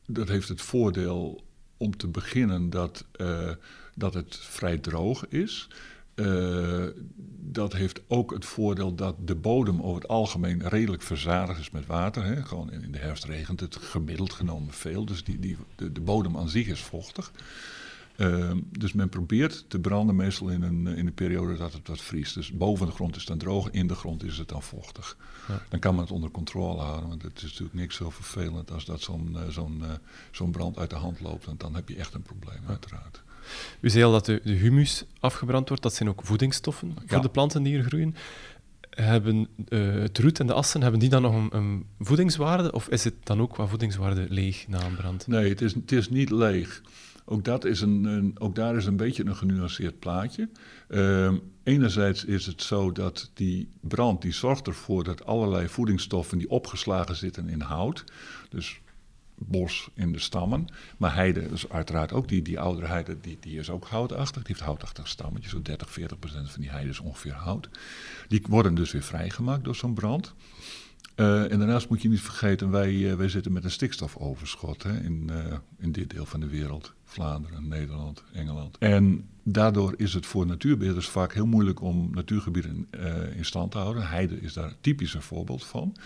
dat 0.06 0.28
heeft 0.28 0.48
het 0.48 0.60
voordeel 0.60 1.44
om 1.76 1.96
te 1.96 2.08
beginnen 2.08 2.70
dat, 2.70 3.04
uh, 3.20 3.50
dat 3.94 4.14
het 4.14 4.36
vrij 4.36 4.78
droog 4.78 5.26
is. 5.28 5.68
Uh, 6.14 6.86
dat 7.38 7.72
heeft 7.72 8.00
ook 8.08 8.30
het 8.32 8.44
voordeel 8.44 8.94
dat 8.94 9.16
de 9.24 9.34
bodem 9.34 9.82
over 9.82 10.00
het 10.02 10.10
algemeen 10.10 10.68
redelijk 10.68 11.02
verzadigd 11.02 11.60
is 11.60 11.70
met 11.70 11.86
water. 11.86 12.24
Hè. 12.24 12.44
Gewoon 12.44 12.72
in 12.72 12.92
de 12.92 12.98
herfst 12.98 13.24
regent 13.24 13.60
het 13.60 13.76
gemiddeld 13.76 14.32
genomen 14.32 14.72
veel, 14.72 15.04
dus 15.04 15.24
die, 15.24 15.38
die, 15.38 15.56
de, 15.74 15.92
de 15.92 16.00
bodem 16.00 16.36
aan 16.36 16.48
zich 16.48 16.66
is 16.66 16.80
vochtig. 16.80 17.32
Uh, 18.16 18.50
dus 18.78 18.92
men 18.92 19.08
probeert 19.08 19.64
te 19.68 19.78
branden 19.78 20.16
meestal 20.16 20.48
in 20.48 20.62
een, 20.62 20.86
in 20.86 21.06
een 21.06 21.14
periode 21.14 21.56
dat 21.56 21.72
het 21.72 21.88
wat 21.88 22.00
vriest. 22.00 22.34
Dus 22.34 22.52
boven 22.52 22.86
de 22.86 22.92
grond 22.92 23.16
is 23.16 23.20
het 23.20 23.28
dan 23.28 23.38
droog, 23.38 23.70
in 23.70 23.86
de 23.86 23.94
grond 23.94 24.24
is 24.24 24.38
het 24.38 24.48
dan 24.48 24.62
vochtig. 24.62 25.16
Ja. 25.48 25.62
Dan 25.68 25.78
kan 25.80 25.94
men 25.94 26.02
het 26.02 26.12
onder 26.12 26.30
controle 26.30 26.80
houden, 26.80 27.08
want 27.08 27.22
het 27.22 27.36
is 27.36 27.42
natuurlijk 27.42 27.74
niks 27.74 27.96
zo 27.96 28.10
vervelend 28.10 28.70
als 28.70 28.84
dat 28.84 29.00
zo'n 29.00 29.36
uh, 29.36 29.48
zo'n 29.48 29.78
uh, 29.82 29.90
zo'n 30.30 30.50
brand 30.50 30.78
uit 30.78 30.90
de 30.90 30.96
hand 30.96 31.20
loopt. 31.20 31.44
Want 31.44 31.60
dan 31.60 31.74
heb 31.74 31.88
je 31.88 31.96
echt 31.96 32.14
een 32.14 32.22
probleem, 32.22 32.60
ja. 32.62 32.68
uiteraard. 32.68 33.22
U 33.80 33.90
zei 33.90 34.04
al 34.04 34.12
dat 34.12 34.24
de, 34.24 34.40
de, 34.44 34.52
humus 34.52 35.04
afgebrand 35.20 35.68
wordt, 35.68 35.82
dat 35.82 35.94
zijn 35.94 36.08
ook 36.08 36.24
voedingsstoffen 36.24 36.94
voor 37.06 37.16
ja. 37.16 37.22
de 37.22 37.28
planten 37.28 37.62
die 37.62 37.74
hier 37.74 37.84
groeien. 37.84 38.14
hebben 38.90 39.48
uh, 39.68 39.92
het 39.92 40.18
roet 40.18 40.40
en 40.40 40.46
de 40.46 40.52
assen, 40.52 40.82
hebben 40.82 41.00
die 41.00 41.08
dan 41.08 41.22
nog 41.22 41.34
een, 41.34 41.56
een, 41.56 41.86
voedingswaarde? 41.98 42.72
Of 42.72 42.88
is 42.88 43.04
het 43.04 43.14
dan 43.22 43.40
ook 43.40 43.52
qua 43.52 43.66
voedingswaarde 43.66 44.26
leeg 44.28 44.68
na 44.68 44.84
een 44.84 44.96
brand? 44.96 45.26
Nee, 45.26 45.48
het 45.48 45.60
is, 45.60 45.74
het 45.74 45.92
is 45.92 46.10
niet 46.10 46.30
leeg. 46.30 46.82
Ook, 47.24 47.44
dat 47.44 47.64
is 47.64 47.80
een, 47.80 48.04
een, 48.04 48.34
ook 48.38 48.54
daar 48.54 48.76
is 48.76 48.86
een 48.86 48.96
beetje 48.96 49.24
een 49.24 49.36
genuanceerd 49.36 49.98
plaatje. 49.98 50.48
Uh, 50.88 51.32
enerzijds 51.62 52.24
is 52.24 52.46
het 52.46 52.62
zo 52.62 52.92
dat 52.92 53.30
die 53.34 53.68
brand 53.80 54.22
die 54.22 54.32
zorgt 54.32 54.66
ervoor 54.66 55.04
dat 55.04 55.24
allerlei 55.24 55.68
voedingsstoffen 55.68 56.38
die 56.38 56.50
opgeslagen 56.50 57.16
zitten 57.16 57.48
in 57.48 57.60
hout, 57.60 58.04
dus 58.48 58.80
bos 59.34 59.90
in 59.94 60.12
de 60.12 60.18
stammen. 60.18 60.66
Maar 60.96 61.14
heide 61.14 61.40
is 61.40 61.68
uiteraard 61.68 62.12
ook, 62.12 62.28
die, 62.28 62.42
die 62.42 62.60
oudere 62.60 62.86
heide, 62.86 63.20
die, 63.20 63.36
die 63.40 63.58
is 63.58 63.70
ook 63.70 63.86
houtachtig. 63.86 64.42
Die 64.42 64.54
heeft 64.54 64.66
houtachtige 64.66 65.08
stammetjes, 65.08 65.52
zo 65.52 65.62
30, 65.62 65.90
40 65.90 66.18
procent 66.18 66.50
van 66.50 66.60
die 66.60 66.70
heide 66.70 66.90
is 66.90 67.00
ongeveer 67.00 67.32
hout. 67.32 67.68
Die 68.28 68.42
worden 68.48 68.74
dus 68.74 68.92
weer 68.92 69.02
vrijgemaakt 69.02 69.64
door 69.64 69.76
zo'n 69.76 69.94
brand. 69.94 70.34
Uh, 71.16 71.52
en 71.52 71.58
daarnaast 71.58 71.88
moet 71.88 72.02
je 72.02 72.08
niet 72.08 72.20
vergeten, 72.20 72.70
wij, 72.70 72.92
uh, 72.92 73.14
wij 73.14 73.28
zitten 73.28 73.52
met 73.52 73.64
een 73.64 73.70
stikstofoverschot 73.70 74.82
hè, 74.82 75.00
in, 75.00 75.30
uh, 75.32 75.56
in 75.78 75.92
dit 75.92 76.10
deel 76.10 76.26
van 76.26 76.40
de 76.40 76.48
wereld. 76.48 76.92
Vlaanderen, 77.04 77.68
Nederland, 77.68 78.24
Engeland. 78.32 78.78
En 78.78 79.28
daardoor 79.42 79.94
is 79.96 80.14
het 80.14 80.26
voor 80.26 80.46
natuurbeheerders 80.46 81.08
vaak 81.08 81.34
heel 81.34 81.46
moeilijk 81.46 81.80
om 81.80 82.10
natuurgebieden 82.12 82.88
in 83.36 83.44
stand 83.44 83.70
te 83.70 83.78
houden. 83.78 84.08
Heide 84.08 84.40
is 84.40 84.52
daar 84.52 84.74
typisch 84.80 85.14
een 85.14 85.22
voorbeeld 85.22 85.64
van. 85.64 85.96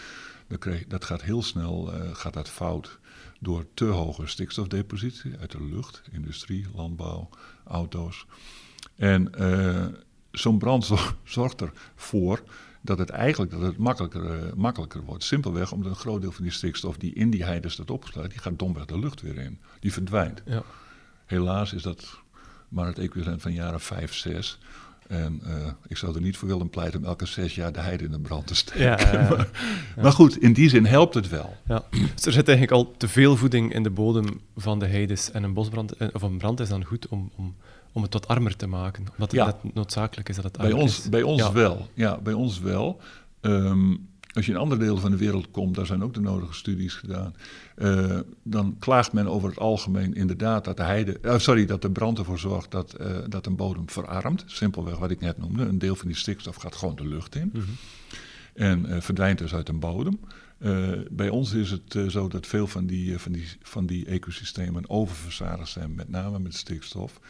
Dat, 0.49 0.67
dat 0.89 1.05
gaat 1.05 1.23
heel 1.23 1.43
snel 1.43 1.93
gaat 2.13 2.35
dat 2.35 2.49
fout 2.49 2.99
door 3.41 3.67
te 3.75 3.85
hoge 3.85 4.27
stikstofdepositie 4.27 5.37
uit 5.41 5.51
de 5.51 5.65
lucht, 5.65 6.03
industrie, 6.13 6.67
landbouw, 6.75 7.29
auto's. 7.65 8.27
En 8.97 9.31
zo'n 10.31 10.59
brand 10.59 10.91
zorgt 11.25 11.61
ervoor 11.61 12.43
dat 12.87 12.99
het 12.99 13.11
eigenlijk 13.11 13.53
dat 13.53 13.61
het 13.61 13.77
makkelijker, 13.77 14.25
uh, 14.25 14.53
makkelijker 14.55 15.03
wordt. 15.03 15.25
Simpelweg 15.25 15.73
omdat 15.73 15.91
een 15.91 15.99
groot 15.99 16.21
deel 16.21 16.33
van 16.33 16.43
die 16.43 16.53
stikstof 16.53 16.97
die 16.97 17.15
in 17.15 17.31
die 17.31 17.45
heide 17.45 17.69
staat 17.69 17.91
opgeslagen, 17.91 18.31
die 18.31 18.39
gaat 18.39 18.59
domweg 18.59 18.85
de 18.85 18.99
lucht 18.99 19.21
weer 19.21 19.39
in. 19.39 19.59
Die 19.81 19.93
verdwijnt. 19.93 20.43
Ja. 20.45 20.63
Helaas 21.27 21.73
is 21.73 21.83
dat 21.83 22.21
maar 22.69 22.87
het 22.87 22.99
equivalent 22.99 23.43
van 23.43 23.53
jaren 23.53 23.81
5, 23.81 24.15
6. 24.15 24.59
En 25.09 25.41
uh, 25.47 25.67
ik 25.87 25.97
zou 25.97 26.15
er 26.15 26.21
niet 26.21 26.37
voor 26.37 26.49
willen 26.49 26.71
pleiten 26.71 27.01
om 27.01 27.07
elke 27.07 27.27
zes 27.27 27.55
jaar 27.55 27.73
de 27.73 27.81
heide 27.81 28.05
in 28.05 28.11
de 28.11 28.19
brand 28.19 28.47
te 28.47 28.55
steken. 28.55 28.83
Ja, 28.83 29.29
maar, 29.29 29.49
maar, 30.01 30.13
goed, 30.13 30.43
in 30.43 30.53
die 30.53 30.69
zin 30.69 30.87
helpt 30.87 31.15
het 31.15 31.29
wel. 31.29 31.57
Ja. 31.67 31.85
Dus 31.91 32.27
er 32.27 32.33
zit 32.33 32.49
eigenlijk 32.49 32.71
al 32.71 32.95
te 32.97 33.09
veel 33.09 33.37
voeding 33.37 33.75
in 33.75 33.83
de 33.83 33.91
bodem 33.91 34.41
van 34.57 34.79
de 34.79 34.87
heides. 34.87 35.31
En 35.31 35.43
een 35.43 35.53
bosbrand, 35.53 35.93
eh, 35.93 36.09
of 36.13 36.23
een 36.23 36.39
brand 36.39 36.61
is 36.61 36.69
dan 36.69 36.85
goed 36.85 37.09
om, 37.09 37.31
om, 37.37 37.55
om 37.97 38.03
het 38.03 38.11
tot 38.11 38.29
armer 38.29 38.57
te 38.57 38.67
maken. 38.67 39.07
Omdat 39.13 39.33
het 39.33 39.45
net 39.63 39.75
noodzakelijk 39.75 40.29
is 40.29 40.37
dat 40.37 40.45
het 40.45 40.59
armer 40.59 40.73
bij 40.73 40.83
ons, 40.83 40.99
is. 40.99 41.09
Bij 41.09 41.23
ons 41.23 41.51
wel, 41.51 41.89
ja, 41.95 42.19
bij 42.19 42.33
ons 42.33 42.61
wel. 42.61 43.01
Um, 43.41 44.09
als 44.33 44.47
je 44.47 44.53
in 44.53 44.59
andere 44.59 44.81
delen 44.81 45.01
van 45.01 45.11
de 45.11 45.17
wereld 45.17 45.51
komt, 45.51 45.75
daar 45.75 45.87
zijn 45.87 46.03
ook 46.03 46.15
de 46.15 46.21
nodige 46.21 46.55
studies 46.55 46.95
gedaan. 46.95 47.35
Uh, 47.77 48.19
dan 48.43 48.77
klaagt 48.79 49.13
men 49.13 49.27
over 49.27 49.49
het 49.49 49.59
algemeen 49.59 50.15
inderdaad 50.15 50.65
dat 50.65 50.77
de, 50.77 50.83
heide, 50.83 51.19
uh, 51.23 51.39
sorry, 51.39 51.67
dat 51.67 51.83
de 51.83 51.91
brand 51.91 52.19
ervoor 52.19 52.39
zorgt 52.39 52.71
dat, 52.71 52.97
uh, 53.01 53.17
dat 53.29 53.47
een 53.47 53.57
bodem 53.57 53.91
verarmt. 53.91 54.45
Simpelweg 54.47 54.99
wat 54.99 55.11
ik 55.11 55.21
net 55.21 55.39
noemde. 55.39 55.65
Een 55.65 55.79
deel 55.79 55.97
van 55.97 56.07
die 56.07 56.17
stikstof 56.17 56.57
gaat 56.57 56.77
gewoon 56.77 56.97
de 56.97 57.07
lucht 57.07 57.35
in. 57.35 57.51
Mm 57.53 57.61
-hmm. 57.61 57.77
En 58.55 59.03
verdwijnt 59.03 59.39
dus 59.39 59.55
uit 59.55 59.69
een 59.69 59.81
bodem. 59.81 60.21
bij 61.11 61.29
ons 61.29 61.53
is 61.53 61.71
het 61.71 61.99
zo 62.09 62.29
dat 62.29 62.47
veel 62.47 62.67
van 62.67 62.87
die, 62.87 63.19
van, 63.19 63.33
die, 63.33 63.47
van 63.63 63.87
die 63.87 64.07
ecosystemen 64.07 64.91
oververzadigd 64.91 65.71
zijn, 65.71 65.95
met 65.95 66.09
name 66.09 66.39
met 66.39 66.55
stikstof. 66.55 67.21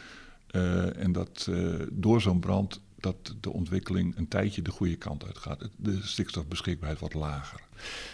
En 0.95 1.11
dat 1.11 1.49
door 1.91 2.21
zo'n 2.21 2.39
brand 2.39 2.81
dat 2.99 3.35
de 3.39 3.53
ontwikkeling 3.53 4.17
een 4.17 4.27
tijdje 4.27 4.61
de 4.61 4.71
goede 4.71 4.95
kant 4.95 5.25
uit 5.25 5.37
gaat. 5.37 5.69
De 5.75 5.99
stikstofbeschikbaarheid 6.01 6.99
wordt 6.99 7.15
lager. 7.15 7.59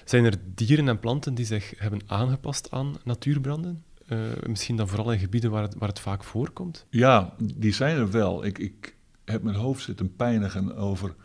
Zijn 0.06 0.26
er 0.26 0.38
dieren 0.56 0.88
en 0.88 1.00
planten 1.00 1.34
die 1.34 1.46
zich 1.46 1.74
hebben 1.78 2.02
aangepast 2.06 2.72
aan 2.72 2.96
natuurbranden? 3.04 3.84
Uh, 4.08 4.20
misschien 4.48 4.76
dan 4.76 4.88
vooral 4.88 5.12
in 5.12 5.20
gebieden 5.20 5.52
waar 5.52 5.62
het, 5.62 5.76
waar 5.76 5.90
het 5.90 6.00
vaak 6.00 6.24
voorkomt? 6.24 6.86
Ja, 6.90 7.34
die 7.54 7.74
zijn 7.74 7.98
er 7.98 8.12
wel. 8.12 8.46
Ik, 8.46 8.58
ik 8.58 8.96
heb 9.26 9.44
mijn 9.44 9.56
hoofd 9.56 9.84
zitten 9.84 10.16
pijnigen 10.16 10.76
over 10.76 11.16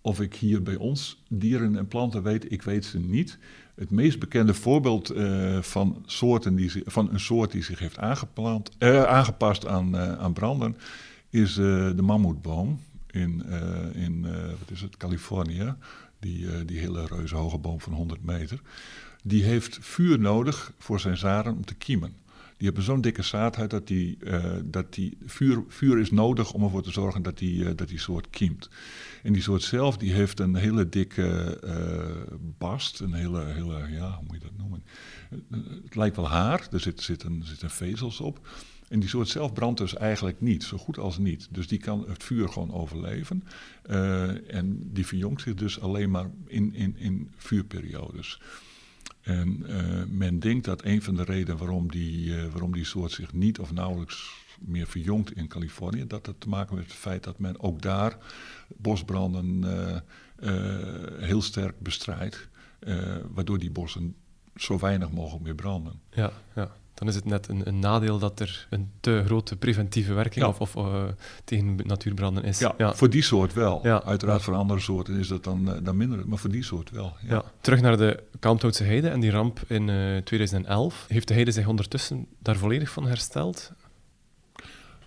of 0.00 0.20
ik 0.20 0.34
hier 0.34 0.62
bij 0.62 0.76
ons 0.76 1.22
dieren 1.28 1.76
en 1.76 1.88
planten 1.88 2.22
weet. 2.22 2.52
Ik 2.52 2.62
weet 2.62 2.84
ze 2.84 2.98
niet. 2.98 3.38
Het 3.74 3.90
meest 3.90 4.18
bekende 4.18 4.54
voorbeeld 4.54 5.12
uh, 5.12 5.62
van, 5.62 6.02
soorten 6.06 6.54
die, 6.54 6.82
van 6.84 7.08
een 7.12 7.20
soort 7.20 7.52
die 7.52 7.62
zich 7.62 7.78
heeft 7.78 7.98
uh, 7.98 9.04
aangepast 9.04 9.66
aan, 9.66 9.96
aan 9.96 10.32
branden 10.32 10.76
is 11.30 11.54
de 11.54 12.02
mammoetboom 12.02 12.80
in, 13.10 13.44
in 13.94 14.22
wat 14.58 14.70
is 14.70 14.80
het, 14.80 14.96
Californië. 14.96 15.74
Die, 16.18 16.64
die 16.64 16.78
hele 16.78 17.06
reuze 17.06 17.36
hoge 17.36 17.58
boom 17.58 17.80
van 17.80 17.92
100 17.92 18.24
meter. 18.24 18.60
Die 19.22 19.44
heeft 19.44 19.78
vuur 19.80 20.18
nodig 20.18 20.72
voor 20.78 21.00
zijn 21.00 21.16
zaden 21.16 21.52
om 21.52 21.64
te 21.64 21.74
kiemen. 21.74 22.14
Die 22.64 22.72
hebben 22.72 22.92
zo'n 22.92 23.00
dikke 23.00 23.22
zaadheid 23.22 23.70
dat 23.70 23.86
die, 23.86 24.18
dat 24.64 24.94
die 24.94 25.16
vuur, 25.24 25.64
vuur 25.68 25.98
is 25.98 26.10
nodig 26.10 26.52
om 26.52 26.62
ervoor 26.62 26.82
te 26.82 26.90
zorgen 26.90 27.22
dat 27.22 27.38
die, 27.38 27.74
dat 27.74 27.88
die 27.88 27.98
soort 27.98 28.30
kiemt. 28.30 28.68
En 29.22 29.32
die 29.32 29.42
soort 29.42 29.62
zelf 29.62 29.96
die 29.96 30.12
heeft 30.12 30.40
een 30.40 30.54
hele 30.54 30.88
dikke 30.88 31.58
bast, 32.58 33.00
een 33.00 33.12
hele, 33.12 33.44
hele, 33.44 33.88
ja, 33.90 34.14
hoe 34.14 34.24
moet 34.26 34.36
je 34.36 34.48
dat 34.48 34.56
noemen? 34.56 34.84
Het 35.84 35.94
lijkt 35.94 36.16
wel 36.16 36.28
haar, 36.28 36.68
er 36.70 36.80
zitten 36.80 37.04
zit 37.04 37.22
een, 37.22 37.42
zit 37.44 37.62
een 37.62 37.70
vezels 37.70 38.20
op. 38.20 38.48
En 38.88 39.00
die 39.00 39.08
soort 39.08 39.28
zelf 39.28 39.52
brandt 39.52 39.80
dus 39.80 39.94
eigenlijk 39.94 40.40
niet, 40.40 40.64
zo 40.64 40.76
goed 40.76 40.98
als 40.98 41.18
niet. 41.18 41.48
Dus 41.50 41.68
die 41.68 41.78
kan 41.78 42.04
het 42.08 42.24
vuur 42.24 42.48
gewoon 42.48 42.72
overleven. 42.72 43.44
Uh, 43.90 44.54
en 44.54 44.92
die 44.92 45.06
verjongt 45.06 45.42
zich 45.42 45.54
dus 45.54 45.80
alleen 45.80 46.10
maar 46.10 46.30
in, 46.46 46.74
in, 46.74 46.96
in 46.96 47.32
vuurperiodes. 47.36 48.40
En 49.24 49.64
uh, 49.66 50.02
men 50.08 50.38
denkt 50.38 50.64
dat 50.64 50.84
een 50.84 51.02
van 51.02 51.14
de 51.14 51.24
redenen 51.24 51.58
waarom 51.58 51.90
die, 51.90 52.26
uh, 52.26 52.46
waarom 52.46 52.72
die 52.72 52.84
soort 52.84 53.12
zich 53.12 53.32
niet 53.32 53.58
of 53.58 53.72
nauwelijks 53.72 54.42
meer 54.60 54.86
verjongt 54.86 55.36
in 55.36 55.48
Californië, 55.48 56.06
dat 56.06 56.26
het 56.26 56.40
te 56.40 56.48
maken 56.48 56.76
heeft 56.76 56.88
met 56.88 56.96
het 56.96 57.06
feit 57.06 57.24
dat 57.24 57.38
men 57.38 57.60
ook 57.60 57.82
daar 57.82 58.18
bosbranden 58.76 59.64
heel 61.18 61.42
sterk 61.42 61.80
bestrijdt, 61.80 62.48
waardoor 63.34 63.58
die 63.58 63.70
bossen 63.70 64.14
zo 64.56 64.78
weinig 64.78 65.10
mogelijk 65.10 65.44
meer 65.44 65.54
branden. 65.54 66.00
Ja, 66.10 66.32
ja 66.54 66.76
dan 66.94 67.08
is 67.08 67.14
het 67.14 67.24
net 67.24 67.48
een, 67.48 67.66
een, 67.68 67.78
nadeel 67.78 68.18
dat 68.18 68.40
er 68.40 68.66
een 68.70 68.90
te 69.00 69.22
grote 69.26 69.56
preventieve 69.56 70.12
werking 70.12 70.44
of, 70.44 70.60
of 70.60 70.74
uh, 70.74 71.02
tegen 71.44 71.80
natuurbranden 71.84 72.44
is. 72.44 72.58
Ja, 72.58 72.74
ja, 72.78 72.94
voor 72.94 73.10
die 73.10 73.22
soort 73.22 73.52
wel. 73.52 73.80
Ja. 73.82 74.02
Uiteraard 74.02 74.42
voor 74.42 74.54
andere 74.54 74.80
soorten 74.80 75.18
is 75.18 75.28
dat 75.28 75.44
dan, 75.44 75.68
uh, 75.68 75.74
dan 75.82 75.96
minder, 75.96 76.28
maar 76.28 76.38
voor 76.38 76.50
die 76.50 76.64
soort 76.64 76.90
wel. 76.90 77.16
Ja. 77.28 77.44
Terug 77.60 77.80
naar 77.80 77.96
de 77.96 78.22
Kalmthoutse 78.38 78.84
heide 78.84 79.08
en 79.08 79.20
die 79.20 79.30
ramp 79.30 79.60
in 79.66 79.88
uh, 79.88 80.16
eh, 80.16 80.24
2011. 80.24 81.04
Heeft 81.08 81.28
de 81.28 81.34
heide 81.34 81.50
zich 81.50 81.66
ondertussen 81.66 82.26
daar 82.38 82.56
volledig 82.56 82.90
van 82.90 83.06
hersteld? 83.06 83.72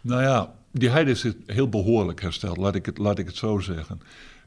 Nou 0.02 0.22
ja, 0.22 0.54
die 0.72 0.90
heide 0.90 1.12
is 1.12 1.26
heel 1.46 1.70
behoorlijk 1.70 2.22
hersteld, 2.22 2.58
laat 2.58 2.76
ik 2.76 2.86
het, 2.86 2.98
laat 2.98 3.20
ik 3.20 3.26
het 3.26 3.36
zo 3.36 3.60
zeggen. 3.60 4.02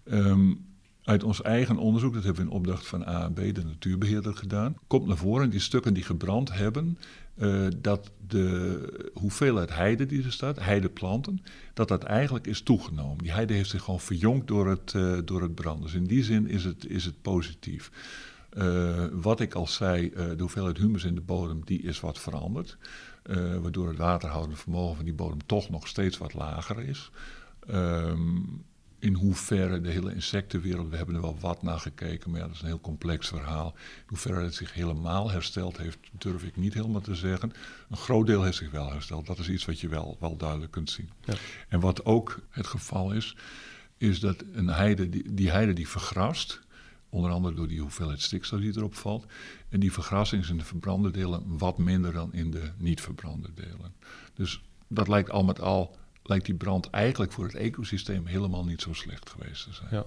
Um, 0.04 0.68
uit 1.10 1.24
ons 1.24 1.42
eigen 1.42 1.76
onderzoek, 1.76 2.14
dat 2.14 2.24
hebben 2.24 2.44
we 2.44 2.50
in 2.50 2.56
opdracht 2.56 2.86
van 2.86 3.06
AAB, 3.06 3.54
de 3.54 3.64
natuurbeheerder, 3.64 4.36
gedaan, 4.36 4.76
komt 4.86 5.06
naar 5.06 5.16
voren 5.16 5.50
die 5.50 5.60
stukken 5.60 5.94
die 5.94 6.02
gebrand 6.02 6.52
hebben, 6.52 6.98
uh, 7.36 7.66
dat 7.76 8.10
de 8.26 9.10
hoeveelheid 9.14 9.74
heide 9.74 10.06
die 10.06 10.24
er 10.24 10.32
staat, 10.32 10.58
heideplanten, 10.58 11.42
dat 11.74 11.88
dat 11.88 12.02
eigenlijk 12.02 12.46
is 12.46 12.60
toegenomen. 12.60 13.18
Die 13.18 13.32
heide 13.32 13.52
heeft 13.54 13.70
zich 13.70 13.82
gewoon 13.82 14.00
verjongd 14.00 14.46
door 14.46 14.68
het, 14.68 14.92
uh, 14.92 15.18
door 15.24 15.42
het 15.42 15.54
branden. 15.54 15.82
Dus 15.82 15.94
in 15.94 16.04
die 16.04 16.24
zin 16.24 16.48
is 16.48 16.64
het, 16.64 16.86
is 16.86 17.04
het 17.04 17.22
positief. 17.22 17.90
Uh, 18.52 19.04
wat 19.12 19.40
ik 19.40 19.54
al 19.54 19.66
zei, 19.66 20.10
de 20.10 20.34
hoeveelheid 20.38 20.76
humus 20.76 21.04
in 21.04 21.14
de 21.14 21.20
bodem, 21.20 21.60
die 21.64 21.82
is 21.82 22.00
wat 22.00 22.18
veranderd. 22.18 22.76
waardoor 23.62 23.88
het 23.88 23.98
waterhoudende 23.98 24.56
vermogen 24.56 24.96
van 24.96 25.04
die 25.04 25.14
bodem 25.14 25.46
toch 25.46 25.70
nog 25.70 25.88
steeds 25.88 26.18
wat 26.18 26.34
lager 26.34 26.82
is. 26.82 27.10
Um, 27.70 28.64
in 29.00 29.14
hoeverre 29.14 29.80
de 29.80 29.90
hele 29.90 30.14
insectenwereld, 30.14 30.90
we 30.90 30.96
hebben 30.96 31.14
er 31.14 31.20
wel 31.20 31.38
wat 31.40 31.62
naar 31.62 31.78
gekeken, 31.78 32.30
maar 32.30 32.40
ja, 32.40 32.46
dat 32.46 32.54
is 32.54 32.60
een 32.60 32.66
heel 32.66 32.80
complex 32.80 33.28
verhaal. 33.28 33.74
In 33.76 34.04
hoeverre 34.06 34.42
het 34.42 34.54
zich 34.54 34.74
helemaal 34.74 35.30
hersteld 35.30 35.76
heeft, 35.76 35.98
durf 36.18 36.42
ik 36.42 36.56
niet 36.56 36.74
helemaal 36.74 37.00
te 37.00 37.14
zeggen. 37.14 37.52
Een 37.90 37.96
groot 37.96 38.26
deel 38.26 38.42
heeft 38.42 38.56
zich 38.56 38.70
wel 38.70 38.92
hersteld. 38.92 39.26
Dat 39.26 39.38
is 39.38 39.48
iets 39.48 39.64
wat 39.64 39.80
je 39.80 39.88
wel, 39.88 40.16
wel 40.20 40.36
duidelijk 40.36 40.72
kunt 40.72 40.90
zien. 40.90 41.10
Ja. 41.24 41.34
En 41.68 41.80
wat 41.80 42.04
ook 42.04 42.40
het 42.50 42.66
geval 42.66 43.12
is, 43.12 43.36
is 43.96 44.20
dat 44.20 44.44
een 44.52 44.68
heide, 44.68 45.08
die, 45.08 45.34
die 45.34 45.50
heide 45.50 45.72
die 45.72 45.88
vergrast, 45.88 46.60
onder 47.08 47.30
andere 47.30 47.54
door 47.54 47.68
die 47.68 47.80
hoeveelheid 47.80 48.20
stikstof 48.20 48.60
die 48.60 48.76
erop 48.76 48.94
valt. 48.94 49.26
En 49.68 49.80
die 49.80 49.92
vergrassing 49.92 50.42
is 50.42 50.50
in 50.50 50.58
de 50.58 50.64
verbrande 50.64 51.10
delen 51.10 51.58
wat 51.58 51.78
minder 51.78 52.12
dan 52.12 52.32
in 52.32 52.50
de 52.50 52.70
niet 52.78 53.00
verbrande 53.00 53.48
delen. 53.54 53.94
Dus 54.34 54.62
dat 54.88 55.08
lijkt 55.08 55.30
al 55.30 55.44
met 55.44 55.60
al 55.60 55.98
lijkt 56.30 56.46
die 56.46 56.54
brand 56.54 56.90
eigenlijk 56.90 57.32
voor 57.32 57.44
het 57.44 57.54
ecosysteem 57.54 58.26
helemaal 58.26 58.64
niet 58.64 58.82
zo 58.82 58.92
slecht 58.92 59.30
geweest 59.30 59.64
te 59.64 59.72
zijn. 59.72 59.88
Ja. 59.90 60.04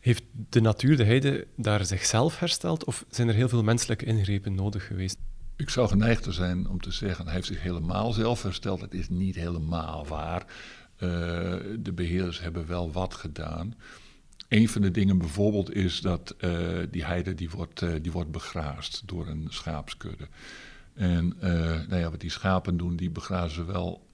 Heeft 0.00 0.22
de 0.50 0.60
natuur, 0.60 0.96
de 0.96 1.04
heide, 1.04 1.46
daar 1.56 1.84
zichzelf 1.84 2.38
hersteld 2.38 2.84
of 2.84 3.04
zijn 3.10 3.28
er 3.28 3.34
heel 3.34 3.48
veel 3.48 3.62
menselijke 3.62 4.04
ingrepen 4.04 4.54
nodig 4.54 4.86
geweest? 4.86 5.16
Ik 5.56 5.70
zou 5.70 5.88
geneigd 5.88 6.22
te 6.22 6.32
zijn 6.32 6.68
om 6.68 6.80
te 6.80 6.90
zeggen, 6.90 7.24
hij 7.24 7.34
heeft 7.34 7.46
zich 7.46 7.62
helemaal 7.62 8.12
zelf 8.12 8.42
hersteld. 8.42 8.80
Dat 8.80 8.92
is 8.92 9.08
niet 9.08 9.34
helemaal 9.34 10.06
waar. 10.06 10.46
Uh, 10.98 11.08
de 11.78 11.92
beheerders 11.94 12.40
hebben 12.40 12.66
wel 12.66 12.92
wat 12.92 13.14
gedaan. 13.14 13.74
een 14.48 14.68
van 14.68 14.82
de 14.82 14.90
dingen 14.90 15.18
bijvoorbeeld 15.18 15.74
is 15.74 16.00
dat 16.00 16.34
uh, 16.40 16.78
die 16.90 17.04
heide 17.04 17.34
die 17.34 17.50
wordt, 17.50 17.80
uh, 17.80 17.94
die 18.02 18.12
wordt 18.12 18.30
begraasd 18.30 19.02
door 19.06 19.28
een 19.28 19.46
schaapskudde. 19.48 20.28
En 20.94 21.36
nou 21.88 21.96
ja, 21.96 22.10
wat 22.10 22.20
die 22.20 22.30
schapen 22.30 22.76
doen, 22.76 22.96
die 22.96 23.10
begrazen 23.10 23.66
wel 23.66 24.06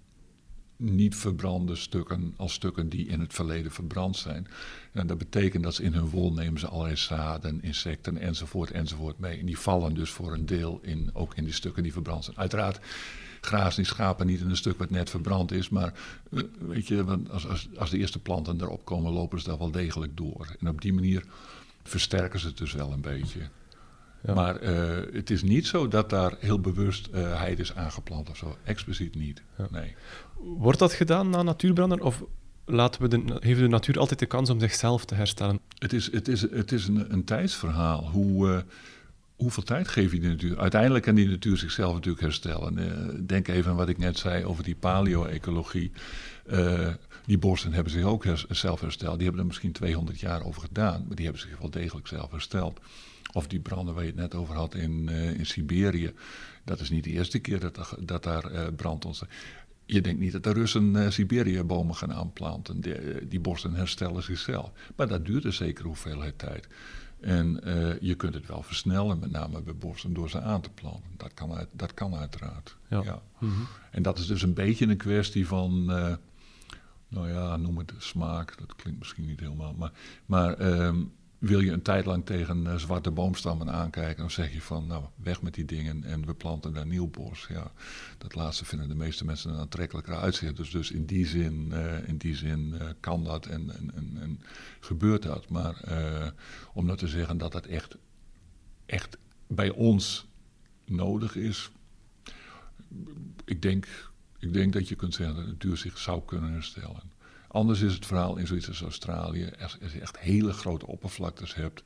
niet 0.78 1.16
verbrande 1.16 1.76
stukken 1.76 2.34
als 2.36 2.52
stukken 2.52 2.88
die 2.88 3.06
in 3.06 3.20
het 3.20 3.34
verleden 3.34 3.72
verbrand 3.72 4.16
zijn. 4.16 4.46
En 4.92 5.06
dat 5.06 5.18
betekent 5.18 5.62
dat 5.62 5.74
ze 5.74 5.82
in 5.82 5.92
hun 5.92 6.08
wol 6.08 6.32
nemen 6.32 6.60
ze 6.60 6.68
allerlei 6.68 6.96
zaden, 6.96 7.62
insecten 7.62 8.18
enzovoort 8.18 8.70
enzovoort 8.70 9.18
mee. 9.18 9.38
En 9.38 9.46
die 9.46 9.58
vallen 9.58 9.94
dus 9.94 10.10
voor 10.10 10.32
een 10.32 10.46
deel 10.46 10.80
in, 10.82 11.10
ook 11.12 11.34
in 11.34 11.44
die 11.44 11.52
stukken 11.52 11.82
die 11.82 11.92
verbrand 11.92 12.24
zijn. 12.24 12.38
Uiteraard 12.38 12.80
grazen 13.40 13.82
die 13.82 13.92
schapen 13.92 14.26
niet 14.26 14.40
in 14.40 14.50
een 14.50 14.56
stuk 14.56 14.78
wat 14.78 14.90
net 14.90 15.10
verbrand 15.10 15.52
is, 15.52 15.68
maar 15.68 15.92
eh, 16.32 16.42
weet 16.58 16.88
je, 16.88 17.24
als, 17.30 17.48
als, 17.48 17.68
als 17.76 17.90
de 17.90 17.98
eerste 17.98 18.18
planten 18.18 18.60
erop 18.60 18.84
komen, 18.84 19.12
lopen 19.12 19.40
ze 19.40 19.48
daar 19.48 19.58
wel 19.58 19.70
degelijk 19.70 20.16
door. 20.16 20.56
En 20.60 20.68
op 20.68 20.80
die 20.80 20.92
manier 20.92 21.24
versterken 21.82 22.40
ze 22.40 22.46
het 22.46 22.58
dus 22.58 22.72
wel 22.72 22.92
een 22.92 23.00
beetje. 23.00 23.40
Maar 24.34 24.62
uh, 24.62 25.14
het 25.14 25.30
is 25.30 25.42
niet 25.42 25.66
zo 25.66 25.88
dat 25.88 26.10
daar 26.10 26.34
heel 26.38 26.60
bewust 26.60 27.08
uh, 27.14 27.58
is 27.58 27.74
aangeplant 27.74 28.30
of 28.30 28.36
zo. 28.36 28.56
Expliciet 28.64 29.14
niet. 29.14 29.42
Nee. 29.70 29.94
Wordt 30.40 30.79
dat 30.79 30.92
gedaan 30.92 31.31
na 31.31 31.42
natuurbranden 31.42 32.03
of 32.03 32.24
laten 32.64 33.03
we 33.03 33.09
de, 33.09 33.37
heeft 33.40 33.61
de 33.61 33.68
natuur 33.68 33.98
altijd 33.98 34.18
de 34.18 34.27
kans 34.27 34.51
om 34.51 34.61
zichzelf 34.61 35.05
te 35.05 35.14
herstellen? 35.14 35.59
Het 35.79 35.92
is, 35.92 36.12
het 36.12 36.29
is, 36.29 36.40
het 36.40 36.72
is 36.72 36.87
een, 36.87 37.12
een 37.12 37.24
tijdsverhaal. 37.24 38.09
Hoe, 38.11 38.48
uh, 38.48 38.59
hoeveel 39.37 39.62
tijd 39.62 39.88
geef 39.88 40.12
je 40.12 40.20
de 40.20 40.29
natuur? 40.29 40.59
Uiteindelijk 40.59 41.05
kan 41.05 41.14
die 41.14 41.29
natuur 41.29 41.57
zichzelf 41.57 41.94
natuurlijk 41.94 42.22
herstellen. 42.22 43.27
denk 43.27 43.48
even 43.48 43.70
aan 43.70 43.77
wat 43.77 43.88
ik 43.88 43.98
net 43.98 44.18
zei 44.18 44.44
over 44.44 44.64
die 44.64 44.77
paleo-ecologie. 44.77 45.92
die 47.27 47.38
borsten 47.38 47.72
hebben 47.72 47.92
zich 47.92 48.05
ook 48.05 48.24
zelf 48.48 48.81
hersteld. 48.81 49.14
Die 49.14 49.22
hebben 49.22 49.40
er 49.40 49.46
misschien 49.46 49.72
200 49.72 50.20
jaar 50.20 50.44
over 50.44 50.62
gedaan, 50.62 51.05
maar 51.07 51.16
die 51.16 51.24
hebben 51.24 51.42
zich 51.42 51.59
wel 51.59 51.70
degelijk 51.70 52.07
zelf 52.07 52.31
hersteld. 52.31 52.81
Of 53.33 53.46
die 53.46 53.61
branden 53.61 53.94
waar 53.94 54.05
je 54.05 54.11
het 54.11 54.18
net 54.18 54.35
over 54.35 54.55
had 54.55 54.74
in, 54.74 55.09
in 55.09 55.46
Siberië. 55.46 56.12
Dat 56.64 56.81
is 56.81 56.90
niet 56.90 57.05
de 57.05 57.11
eerste 57.11 57.38
keer 57.38 57.61
dat, 57.61 57.96
dat 58.01 58.22
daar 58.22 58.72
brand 58.72 59.05
ontstaat. 59.05 59.29
Je 59.90 60.01
denkt 60.01 60.20
niet 60.20 60.33
dat 60.33 60.42
de 60.42 60.53
Russen 60.53 60.94
uh, 60.94 61.11
Siberië-bomen 61.11 61.94
gaan 61.94 62.12
aanplanten. 62.12 62.81
Die, 62.81 63.29
die 63.29 63.40
borsten 63.40 63.74
herstellen 63.74 64.22
zichzelf. 64.22 64.70
Maar 64.96 65.09
dat 65.09 65.27
duurt 65.27 65.44
een 65.44 65.53
zekere 65.53 65.87
hoeveelheid 65.87 66.38
tijd. 66.38 66.68
En 67.20 67.61
je 68.01 68.14
kunt 68.14 68.35
het 68.35 68.46
wel 68.46 68.62
versnellen, 68.62 69.18
met 69.18 69.31
name 69.31 69.62
bij 69.62 69.74
borsten, 69.74 70.12
door 70.12 70.31
ze 70.31 70.40
aan 70.40 70.61
te 70.61 70.70
planten. 70.70 71.11
Dat 71.16 71.35
kan, 71.35 71.53
uit, 71.53 71.68
dat 71.72 71.94
kan 71.94 72.14
uiteraard. 72.14 72.77
Ja. 72.88 73.03
ja. 73.05 73.22
Mm 73.38 73.51
-hmm. 73.51 73.66
En 73.90 74.03
dat 74.03 74.18
is 74.18 74.27
dus 74.27 74.42
een 74.42 74.55
beetje 74.55 74.87
een 74.87 74.96
kwestie 74.96 75.46
van 75.46 75.90
nou 77.09 77.29
ja, 77.29 77.57
noem 77.57 77.79
het 77.79 77.92
smaak, 77.98 78.59
dat 78.59 78.77
klinkt 78.77 78.98
misschien 78.98 79.27
niet 79.27 79.40
helemaal, 79.40 79.74
maar, 79.79 79.92
maar 80.27 80.61
um, 80.87 81.12
wil 81.38 81.61
je 81.61 81.72
een 81.72 81.83
tijd 81.83 82.05
lang 82.05 82.27
tegen 82.27 82.64
uh, 82.64 82.77
zwarte 82.77 83.11
boomstammen 83.11 83.70
aankijken, 83.70 84.16
dan 84.16 84.31
zeg 84.31 84.53
je 84.53 84.61
van 84.61 84.87
nou 84.87 85.05
weg 85.16 85.42
met 85.42 85.55
die 85.55 85.64
dingen 85.64 86.05
en 86.05 86.27
we 86.27 86.35
planten 86.35 86.72
daar 86.72 86.87
nieuw 86.87 87.09
bos. 87.09 87.46
Ja, 87.48 87.72
dat 88.18 88.35
laatste 88.35 88.64
vinden 88.64 88.88
de 88.88 88.94
meeste 88.94 89.24
mensen 89.24 89.51
een 89.51 89.61
aantrekkelijker 89.61 90.16
uitzicht. 90.16 90.57
Dus, 90.57 90.70
dus 90.70 90.90
in 90.90 91.05
die 91.05 91.27
zin, 91.27 91.68
uh, 91.72 92.09
in 92.09 92.16
die 92.16 92.37
zin 92.37 92.74
uh, 92.74 92.88
kan 93.01 93.24
dat 93.24 93.46
en, 93.46 93.70
en, 93.77 94.18
en, 94.20 94.40
gebeurt 94.81 95.22
dat. 95.22 95.48
Maar 95.48 95.77
om 96.72 96.87
nou 96.87 96.98
te 96.98 97.09
zeggen 97.09 97.38
dat 97.38 97.53
dat 97.53 97.66
echt, 97.66 97.96
echt 98.87 99.18
bij 99.46 99.70
ons 99.70 100.27
nodig 100.85 101.37
is, 101.37 101.70
ik 103.44 103.62
denk, 103.62 104.11
ik 104.38 104.53
denk 104.53 104.72
dat 104.72 104.88
je 104.88 104.94
kunt 104.94 105.14
zeggen 105.14 105.37
dat 105.37 105.44
de 105.44 105.51
natuur 105.51 105.77
zich 105.77 105.98
zou 105.98 106.22
kunnen 106.24 106.53
herstellen. 106.53 107.16
Anders 107.48 107.80
is 107.80 107.94
het 107.94 108.06
verhaal 108.06 108.37
in 108.37 108.46
zoiets 108.46 108.68
als 108.68 108.82
Australië. 108.82 109.50
Als 109.62 109.76
je 109.92 110.00
echt 110.00 110.18
hele 110.18 110.52
grote 110.52 110.87
oppervlaktes 110.87 111.54
hebt, 111.54 111.82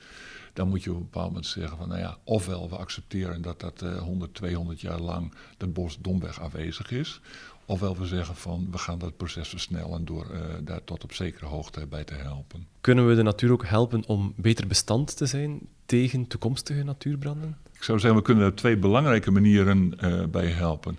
dan 0.53 0.69
moet 0.69 0.83
je 0.83 0.91
op 0.91 0.97
een 0.97 1.03
bepaald 1.03 1.27
moment 1.27 1.47
zeggen 1.47 1.79
van, 1.79 1.89
nou 1.89 2.01
ja, 2.01 2.17
ofwel 2.25 2.69
we 2.69 2.77
accepteren 2.77 3.43
dat 3.43 3.61
dat 3.61 3.83
uh, 3.83 3.99
100, 3.99 4.35
200 4.35 4.81
jaar 4.81 5.01
lang 5.01 5.35
dat 5.57 5.73
bos 5.73 5.99
domweg 6.01 6.41
aanwezig 6.41 6.91
is. 6.91 7.21
Ofwel 7.67 7.97
we 7.97 8.07
zeggen 8.07 8.37
van, 8.37 8.69
we 8.71 8.79
gaan 8.79 8.99
dat 8.99 9.17
proces 9.17 9.49
versnellen 9.49 10.05
door 10.05 10.27
uh, 10.33 10.41
daar 10.61 10.85
tot 10.85 11.05
op 11.05 11.13
zekere 11.13 11.47
hoogte 11.47 11.87
bij 11.87 12.05
te 12.05 12.15
helpen. 12.15 12.67
Kunnen 12.81 13.09
we 13.09 13.15
de 13.15 13.23
natuur 13.23 13.53
ook 13.53 13.67
helpen 13.67 14.07
om 14.07 14.33
beter 14.37 14.67
bestand 14.67 15.17
te 15.17 15.27
zijn 15.27 15.61
tegen 15.87 16.27
toekomstige 16.27 16.83
natuurbranden? 16.83 17.57
Ik 17.73 17.83
zou 17.83 17.99
zeggen, 17.99 18.19
we 18.19 18.25
kunnen 18.25 18.45
er 18.45 18.55
twee 18.55 18.77
belangrijke 18.77 19.31
manieren 19.31 19.93
uh, 20.01 20.27
bij 20.27 20.47
helpen. 20.47 20.99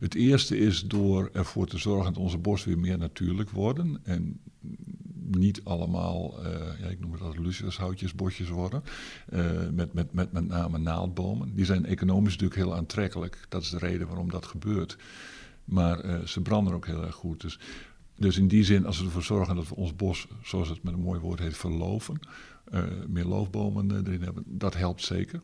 Het 0.00 0.14
eerste 0.14 0.58
is 0.58 0.82
door 0.82 1.30
ervoor 1.32 1.66
te 1.66 1.78
zorgen 1.78 2.12
dat 2.12 2.22
onze 2.22 2.38
bossen 2.38 2.68
weer 2.68 2.78
meer 2.78 2.98
natuurlijk 2.98 3.50
worden. 3.50 4.00
En 4.02 4.40
niet 5.30 5.64
allemaal, 5.64 6.44
uh, 6.44 6.50
ja, 6.80 6.86
ik 6.86 7.00
noem 7.00 7.12
het 7.12 7.20
als 7.20 7.36
lucifershoutjesbosjes 7.36 8.48
worden. 8.48 8.82
Uh, 9.32 9.50
met, 9.72 9.92
met, 9.92 10.12
met 10.12 10.32
met 10.32 10.48
name 10.48 10.78
naaldbomen. 10.78 11.54
Die 11.54 11.64
zijn 11.64 11.86
economisch 11.86 12.32
natuurlijk 12.32 12.60
heel 12.60 12.76
aantrekkelijk. 12.76 13.46
Dat 13.48 13.62
is 13.62 13.70
de 13.70 13.78
reden 13.78 14.06
waarom 14.06 14.30
dat 14.30 14.46
gebeurt. 14.46 14.96
Maar 15.64 16.04
uh, 16.04 16.18
ze 16.24 16.40
branden 16.40 16.74
ook 16.74 16.86
heel 16.86 17.04
erg 17.04 17.14
goed. 17.14 17.40
Dus, 17.40 17.58
dus 18.16 18.38
in 18.38 18.48
die 18.48 18.64
zin, 18.64 18.86
als 18.86 18.98
we 18.98 19.04
ervoor 19.04 19.22
zorgen 19.22 19.54
dat 19.56 19.68
we 19.68 19.74
ons 19.76 19.96
bos, 19.96 20.26
zoals 20.42 20.68
het 20.68 20.82
met 20.82 20.92
een 20.92 21.00
mooi 21.00 21.20
woord 21.20 21.38
heet, 21.38 21.56
verloven. 21.56 22.20
meer 23.08 23.24
loofbomen 23.24 24.06
erin 24.06 24.22
hebben, 24.22 24.44
dat 24.46 24.74
helpt 24.74 25.02
zeker. 25.02 25.42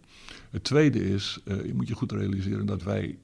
Het 0.50 0.64
tweede 0.64 1.08
is, 1.08 1.40
je 1.44 1.72
moet 1.74 1.88
je 1.88 1.94
goed 1.94 2.12
realiseren 2.12 2.66
dat 2.66 2.82
wij 2.82 3.18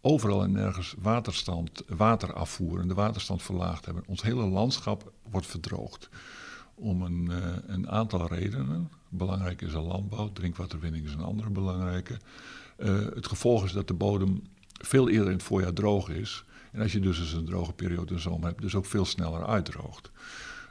overal 0.00 0.42
en 0.42 0.52
nergens 0.52 0.94
waterstand, 0.98 1.82
water 1.86 2.32
afvoeren, 2.32 2.88
de 2.88 2.94
waterstand 2.94 3.42
verlaagd 3.42 3.84
hebben. 3.84 4.04
Ons 4.06 4.22
hele 4.22 4.44
landschap 4.44 5.12
wordt 5.30 5.46
verdroogd. 5.46 6.08
Om 6.74 7.02
een, 7.02 7.28
uh, 7.30 7.38
een 7.66 7.90
aantal 7.90 8.26
redenen. 8.26 8.90
Belangrijk 9.08 9.62
is 9.62 9.72
de 9.72 9.78
landbouw, 9.78 10.32
drinkwaterwinning 10.32 11.04
is 11.04 11.12
een 11.12 11.24
andere 11.24 11.50
belangrijke. 11.50 12.18
Uh, 12.78 12.98
het 13.14 13.26
gevolg 13.26 13.64
is 13.64 13.72
dat 13.72 13.88
de 13.88 13.94
bodem 13.94 14.42
veel 14.72 15.08
eerder 15.08 15.26
in 15.26 15.32
het 15.32 15.42
voorjaar 15.42 15.72
droog 15.72 16.08
is. 16.08 16.44
En 16.72 16.82
als 16.82 16.92
je 16.92 17.00
dus 17.00 17.18
eens 17.18 17.32
een 17.32 17.44
droge 17.44 17.72
periode 17.72 18.08
in 18.08 18.14
de 18.14 18.22
zomer 18.22 18.48
hebt, 18.48 18.60
dus 18.60 18.74
ook 18.74 18.86
veel 18.86 19.04
sneller 19.04 19.46
uitdroogt. 19.46 20.10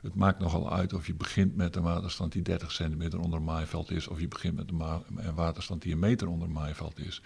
Het 0.05 0.15
maakt 0.15 0.39
nogal 0.39 0.71
uit 0.71 0.93
of 0.93 1.07
je 1.07 1.15
begint 1.15 1.55
met 1.55 1.75
een 1.75 1.83
waterstand 1.83 2.31
die 2.31 2.41
30 2.41 2.71
centimeter 2.71 3.19
onder 3.19 3.41
maaiveld 3.41 3.91
is, 3.91 4.07
of 4.07 4.19
je 4.19 4.27
begint 4.27 4.55
met 4.55 4.71
een, 5.15 5.35
waterstand 5.35 5.81
die 5.81 5.93
een 5.93 5.99
meter 5.99 6.27
onder 6.27 6.49
maaiveld 6.49 6.99
is. 6.99 7.21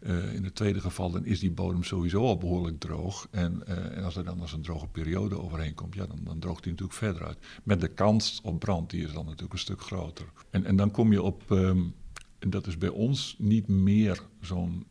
Uh, 0.00 0.34
in 0.34 0.44
het 0.44 0.54
tweede 0.54 0.80
geval 0.80 1.10
dan 1.10 1.24
is 1.24 1.40
die 1.40 1.50
bodem 1.50 1.84
sowieso 1.84 2.22
al 2.22 2.38
behoorlijk 2.38 2.80
droog. 2.80 3.28
En, 3.30 3.62
uh, 3.68 3.96
en 3.96 4.04
als 4.04 4.16
er 4.16 4.24
dan 4.24 4.40
als 4.40 4.52
een 4.52 4.62
droge 4.62 4.86
periode 4.86 5.38
overheen 5.38 5.74
komt, 5.74 5.94
ja, 5.94 6.06
dan, 6.06 6.18
dan 6.24 6.38
droogt 6.38 6.62
die 6.62 6.72
natuurlijk 6.72 6.98
verder 6.98 7.26
uit. 7.26 7.38
Met 7.62 7.80
de 7.80 7.88
kans 7.88 8.40
op 8.42 8.58
brand, 8.58 8.90
die 8.90 9.04
is 9.04 9.12
dan 9.12 9.24
natuurlijk 9.24 9.52
een 9.52 9.58
stuk 9.58 9.80
groter. 9.80 10.26
En, 10.50 10.64
en 10.64 10.76
dan 10.76 10.90
kom 10.90 11.12
je 11.12 11.22
op, 11.22 11.50
um, 11.50 11.94
en 12.38 12.50
dat 12.50 12.66
is 12.66 12.78
bij 12.78 12.88
ons 12.88 13.36
niet 13.38 13.68
meer 13.68 14.22
zo'n 14.40 14.86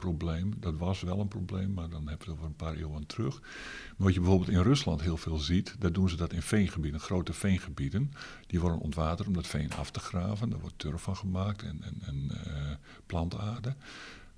probleem. 0.00 0.54
Dat 0.60 0.76
was 0.76 1.00
wel 1.02 1.20
een 1.20 1.28
probleem, 1.28 1.72
maar 1.72 1.88
dan 1.88 2.08
hebben 2.08 2.26
we 2.26 2.32
het 2.32 2.32
over 2.32 2.44
een 2.44 2.56
paar 2.56 2.74
eeuwen 2.74 3.06
terug. 3.06 3.40
Maar 3.40 4.06
wat 4.06 4.14
je 4.14 4.20
bijvoorbeeld 4.20 4.50
in 4.50 4.62
Rusland 4.62 5.00
heel 5.00 5.16
veel 5.16 5.38
ziet, 5.38 5.76
daar 5.78 5.92
doen 5.92 6.08
ze 6.08 6.16
dat 6.16 6.32
in 6.32 6.42
veengebieden, 6.42 7.00
grote 7.00 7.32
veengebieden. 7.32 8.12
Die 8.46 8.60
worden 8.60 8.80
ontwaterd 8.80 9.28
om 9.28 9.34
dat 9.34 9.46
veen 9.46 9.72
af 9.72 9.90
te 9.90 10.00
graven. 10.00 10.50
Daar 10.50 10.60
wordt 10.60 10.78
turf 10.78 11.02
van 11.02 11.16
gemaakt 11.16 11.62
en, 11.62 11.82
en, 11.82 11.96
en 12.06 12.30
uh, 12.46 12.70
plantaarde. 13.06 13.74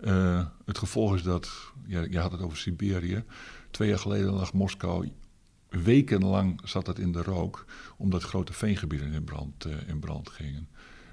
Uh, 0.00 0.46
het 0.64 0.78
gevolg 0.78 1.14
is 1.14 1.22
dat, 1.22 1.50
ja, 1.86 2.00
je 2.10 2.18
had 2.18 2.32
het 2.32 2.40
over 2.40 2.56
Siberië. 2.56 3.24
Twee 3.70 3.88
jaar 3.88 3.98
geleden 3.98 4.32
lag 4.32 4.52
Moskou 4.52 5.12
wekenlang 5.68 6.60
zat 6.64 6.86
het 6.86 6.98
in 6.98 7.12
de 7.12 7.22
rook, 7.22 7.64
omdat 7.96 8.22
grote 8.22 8.52
veengebieden 8.52 9.12
in 9.12 9.24
brand, 9.24 9.66
uh, 9.66 9.88
in 9.88 9.98
brand 9.98 10.28
gingen. 10.28 10.68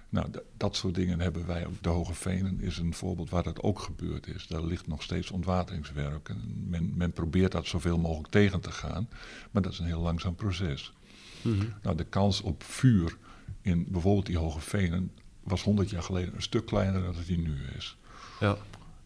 Nou, 0.09 0.27
dat 0.57 0.75
soort 0.75 0.95
dingen 0.95 1.19
hebben 1.19 1.47
wij 1.47 1.65
ook. 1.65 1.83
De 1.83 1.89
Hoge 1.89 2.13
Venen 2.13 2.61
is 2.61 2.77
een 2.77 2.93
voorbeeld 2.93 3.29
waar 3.29 3.43
dat 3.43 3.61
ook 3.61 3.79
gebeurd 3.79 4.27
is. 4.27 4.47
Daar 4.47 4.63
ligt 4.63 4.87
nog 4.87 5.03
steeds 5.03 5.31
ontwateringswerk. 5.31 6.29
En 6.29 6.65
men, 6.69 6.91
men 6.95 7.11
probeert 7.11 7.51
dat 7.51 7.67
zoveel 7.67 7.97
mogelijk 7.97 8.29
tegen 8.29 8.59
te 8.59 8.71
gaan, 8.71 9.09
maar 9.51 9.61
dat 9.61 9.71
is 9.71 9.79
een 9.79 9.85
heel 9.85 10.01
langzaam 10.01 10.35
proces. 10.35 10.93
Mm 11.41 11.59
-hmm. 11.59 11.73
Nou, 11.81 11.95
de 11.95 12.03
kans 12.03 12.41
op 12.41 12.63
vuur 12.63 13.17
in 13.61 13.85
bijvoorbeeld 13.89 14.25
die 14.25 14.37
Hoge 14.37 14.59
Venen 14.59 15.11
was 15.43 15.63
100 15.63 15.89
jaar 15.89 16.03
geleden 16.03 16.35
een 16.35 16.41
stuk 16.41 16.65
kleiner 16.65 17.01
dan 17.01 17.15
het 17.15 17.25
die 17.25 17.39
nu 17.39 17.57
is. 17.77 17.97
Ja. 18.39 18.57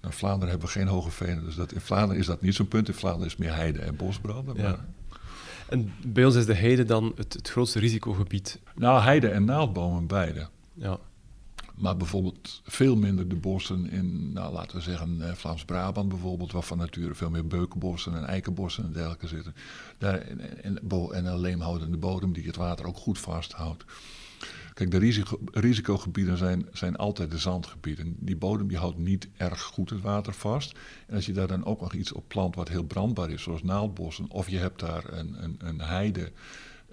In 0.02 0.12
Vlaanderen 0.12 0.50
hebben 0.50 0.68
we 0.68 0.74
geen 0.74 0.88
hoge 0.88 1.12
venen, 1.12 1.44
dus 1.44 1.56
dat, 1.56 1.72
in 1.72 1.82
Vlaanderen 1.82 2.18
is 2.18 2.26
dat 2.26 2.42
niet 2.42 2.56
zo'n 2.56 2.68
punt. 2.68 2.88
In 2.88 2.94
Vlaanderen 2.94 3.28
is 3.28 3.36
meer 3.36 3.56
heide 3.56 3.80
en 3.80 3.96
bosbranden. 3.96 4.56
Maar... 4.56 4.66
Ja. 4.66 4.86
En 5.70 5.94
bij 6.08 6.26
ons 6.26 6.36
is 6.36 6.46
de 6.46 6.54
heide 6.54 6.84
dan 6.84 7.14
het, 7.16 7.34
het 7.34 7.50
grootste 7.50 7.80
risicogebied? 7.80 8.60
Nou, 8.76 9.02
heide 9.02 9.28
en 9.28 9.46
naaldbomen 9.46 10.08
beide. 10.08 10.48
Ja. 10.74 11.00
Maar 11.76 11.98
bijvoorbeeld 11.98 12.62
veel 12.66 12.96
minder 12.96 13.28
de 13.28 13.36
bossen 13.36 13.90
in, 13.90 14.34
nou, 14.34 14.54
laten 14.54 14.78
we 14.78 14.84
zeggen, 14.84 15.22
eh, 15.22 15.34
Vlaams-Brabant 15.34 16.10
bijvoorbeeld, 16.10 16.52
waar 16.52 16.64
van 16.64 16.78
nature 16.78 17.16
veel 17.16 17.30
meer 17.30 17.48
beukenbossen 17.48 18.16
en 18.16 18.26
eikenbossen 18.26 18.84
en 18.84 18.92
dergelijke 18.92 19.28
zitten. 19.28 19.56
Daar, 19.98 20.18
en, 20.18 20.64
en, 20.64 20.80
en 21.12 21.26
een 21.26 21.40
leemhoudende 21.40 21.98
bodem 21.98 22.34
die 22.34 22.46
het 22.46 22.56
water 22.56 22.86
ook 22.86 22.98
goed 22.98 23.20
vasthoudt. 23.20 23.86
Kijk, 24.74 24.92
de 24.92 24.98
risico, 24.98 25.40
risicogebieden 25.52 26.38
zijn, 26.38 26.68
zijn 26.72 26.96
altijd 26.96 27.32
de 27.32 27.38
zandgebieden. 27.38 28.16
Die 28.20 28.36
bodem 28.36 28.68
die 28.68 28.78
houdt 28.78 28.98
niet 28.98 29.28
erg 29.38 29.62
goed 29.62 29.90
het 29.90 30.02
water 30.02 30.34
vast. 30.34 30.78
En 31.08 31.16
als 31.16 31.26
je 31.26 31.34
daar 31.34 31.48
dan 31.48 31.66
ook 31.66 31.82
nog 31.82 31.94
iets 31.94 32.12
op 32.12 32.28
plant 32.28 32.56
wat 32.56 32.68
heel 32.68 32.84
brandbaar 32.84 33.30
is, 33.30 33.42
zoals 33.42 33.64
naaldbossen, 33.64 34.30
of 34.30 34.50
je 34.50 34.58
hebt 34.58 34.80
daar 34.80 35.14
een, 35.14 35.44
een, 35.44 35.58
een 35.60 35.82
heide 35.82 36.32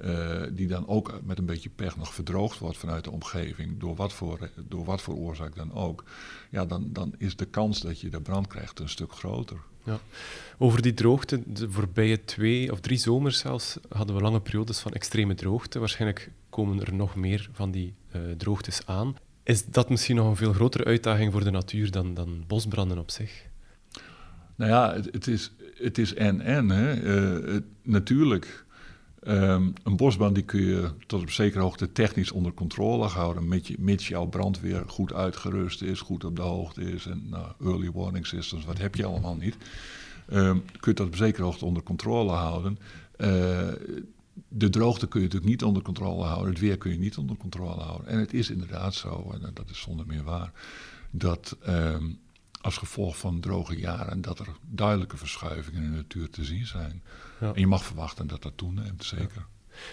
uh, 0.05 0.43
die 0.53 0.67
dan 0.67 0.89
ook 0.89 1.21
met 1.25 1.39
een 1.39 1.47
beetje 1.47 1.71
pech 1.71 1.97
nog 1.97 2.15
verdroogd 2.15 2.59
wordt 2.59 2.79
vanuit 2.79 3.05
de 3.05 3.11
omgeving, 3.11 3.81
door 3.81 3.97
wat 3.97 4.13
voor, 4.13 4.51
door 4.69 4.85
wat 4.85 5.03
voor 5.03 5.15
oorzaak 5.15 5.55
dan 5.55 5.75
ook, 5.75 6.05
ja, 6.51 6.65
dan, 6.65 6.89
dan 6.93 7.15
is 7.19 7.37
de 7.37 7.47
kans 7.47 7.81
dat 7.81 8.01
je 8.01 8.09
de 8.09 8.21
brand 8.21 8.47
krijgt 8.47 8.81
een 8.81 8.89
stuk 8.89 9.13
groter. 9.13 9.59
Ja. 9.85 10.01
Over 10.59 10.83
die 10.83 10.95
droogte, 10.95 11.43
de 11.47 11.71
voorbije 11.71 12.25
twee 12.25 12.73
of 12.73 12.81
drie 12.81 12.99
zomers 12.99 13.39
zelfs, 13.39 13.79
hadden 13.89 14.17
we 14.17 14.23
lange 14.23 14.41
periodes 14.41 14.79
van 14.79 14.93
extreme 14.93 15.35
droogte. 15.35 15.79
Waarschijnlijk 15.79 16.31
komen 16.51 16.81
er 16.81 16.95
nog 16.95 17.17
meer 17.17 17.49
van 17.53 17.71
die 17.71 17.95
uh, 18.17 18.23
droogtes 18.37 18.87
aan. 18.87 19.17
Is 19.43 19.65
dat 19.67 19.91
misschien 19.91 20.17
nog 20.17 20.27
een 20.27 20.37
veel 20.37 20.53
grotere 20.53 20.85
uitdaging 20.85 21.33
voor 21.33 21.45
de 21.45 21.51
natuur 21.51 21.91
dan, 21.91 22.15
dan 22.15 22.45
bosbranden 22.47 22.99
op 22.99 23.11
zich? 23.11 23.49
Nou 24.57 24.71
ja, 24.71 24.95
het, 24.95 25.05
het 25.13 25.27
is, 25.27 25.53
het 25.75 25.99
is 25.99 26.15
en-en. 26.15 26.71
Uh, 26.71 27.57
natuurlijk, 27.83 28.65
um, 29.27 29.73
een 29.83 29.97
bosbrand 29.97 30.35
die 30.35 30.45
kun 30.45 30.61
je 30.61 30.91
tot 31.07 31.23
op 31.23 31.31
zekere 31.31 31.63
hoogte 31.63 31.93
technisch 31.93 32.31
onder 32.31 32.53
controle 32.53 33.07
houden, 33.07 33.49
mits, 33.79 34.09
je, 34.09 34.13
jouw 34.13 34.27
brandweer 34.27 34.83
goed 34.87 35.13
uitgerust 35.13 35.83
is, 35.83 36.01
goed 36.01 36.25
op 36.25 36.37
de 36.37 36.43
hoogte 36.43 36.93
is 36.93 37.07
en 37.07 37.27
nou, 37.29 37.47
early 37.61 37.91
warning 37.91 38.27
systems, 38.27 38.65
wat 38.65 38.79
heb 38.79 38.95
je 38.95 39.05
allemaal 39.05 39.37
niet. 39.37 39.57
Um, 40.33 40.63
kun 40.81 40.93
je 40.93 40.95
dat 40.95 41.07
op 41.07 41.17
zekere 41.17 41.43
hoogte 41.45 41.65
onder 41.65 41.83
controle 41.83 42.31
houden. 42.31 42.79
Uh, 43.17 43.29
de 44.49 44.69
droogte 44.69 45.07
kun 45.07 45.21
je 45.21 45.27
natuurlijk 45.27 45.53
niet 45.53 45.65
onder 45.65 45.83
controle 45.83 46.25
houden, 46.25 46.51
het 46.51 46.61
weer 46.61 46.79
kun 46.79 46.91
je 46.91 46.99
niet 46.99 47.17
onder 47.17 47.37
controle 47.37 47.81
houden. 47.81 48.07
En 48.07 48.19
het 48.19 48.35
is 48.35 48.51
inderdaad 48.51 48.95
zo, 48.95 49.31
en 49.33 49.51
dat 49.55 49.71
is 49.71 49.81
zonder 49.81 50.07
meer 50.07 50.23
waar, 50.25 50.53
dat 51.11 51.57
um, 51.69 52.19
als 52.61 52.77
gevolg 52.77 53.19
van 53.19 53.41
droge 53.41 53.79
jaren 53.79 54.21
dat 54.21 54.39
er 54.39 54.49
duidelijke 54.61 55.17
verschuivingen 55.17 55.83
in 55.83 55.91
de 55.91 55.97
natuur 55.97 56.31
te 56.31 56.45
zien 56.45 56.67
zijn. 56.67 57.03
Ja. 57.41 57.53
En 57.55 57.61
je 57.61 57.67
mag 57.67 57.85
verwachten 57.85 58.27
dat 58.27 58.43
dat 58.43 58.53
toeneemt, 58.57 59.05
zeker. 59.05 59.47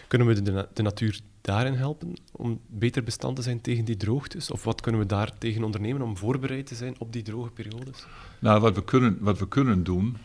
Kunnen 0.08 0.28
we 0.28 0.42
de, 0.42 0.68
de, 0.74 0.82
natuur 0.82 1.20
daarin 1.42 1.74
helpen 1.74 2.14
om 2.32 2.60
beter 2.68 3.04
bestand 3.04 3.36
te 3.36 3.42
zijn 3.42 3.62
tegen 3.62 3.86
die 3.86 3.98
droogtes? 3.98 4.52
Of 4.52 4.64
wat 4.64 4.82
kunnen 4.82 5.02
we 5.02 5.08
daar 5.08 5.38
tegen 5.38 5.64
ondernemen 5.64 6.02
om 6.02 6.18
voorbereid 6.18 6.68
te 6.68 6.76
zijn 6.76 6.96
op 6.98 7.14
die 7.14 7.22
droge 7.22 7.50
periodes? 7.50 8.06
Nou, 8.40 8.62
wat 8.62 8.76
we 8.76 8.84
kunnen, 8.84 9.18
wat 9.20 9.40
we 9.40 9.48
kunnen 9.48 9.84
doen, 9.84 10.18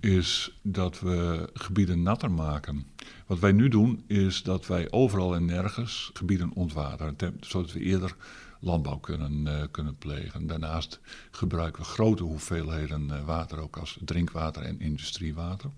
is 0.00 0.58
dat 0.62 1.00
we 1.00 1.48
gebieden 1.54 2.02
natter 2.02 2.30
maken. 2.30 2.86
Wat 3.26 3.38
wij 3.38 3.52
nu 3.52 3.68
doen, 3.68 4.04
is 4.06 4.42
dat 4.42 4.66
wij 4.66 4.90
overal 4.90 5.34
en 5.34 5.44
nergens 5.44 6.10
gebieden 6.12 6.50
ontwateren, 6.54 7.16
zodat 7.40 7.72
we 7.72 7.80
eerder 7.80 8.16
landbouw 8.60 8.98
kunnen, 8.98 9.46
uh, 9.46 9.62
kunnen 9.70 9.96
plegen. 9.96 10.46
Daarnaast 10.46 11.00
gebruiken 11.30 11.82
we 11.82 11.88
grote 11.88 12.22
hoeveelheden 12.22 13.08
uh, 13.08 13.24
water 13.24 13.58
ook 13.58 13.76
als 13.76 13.98
drinkwater 14.04 14.62
en 14.62 14.80
industriewater. 14.80 15.70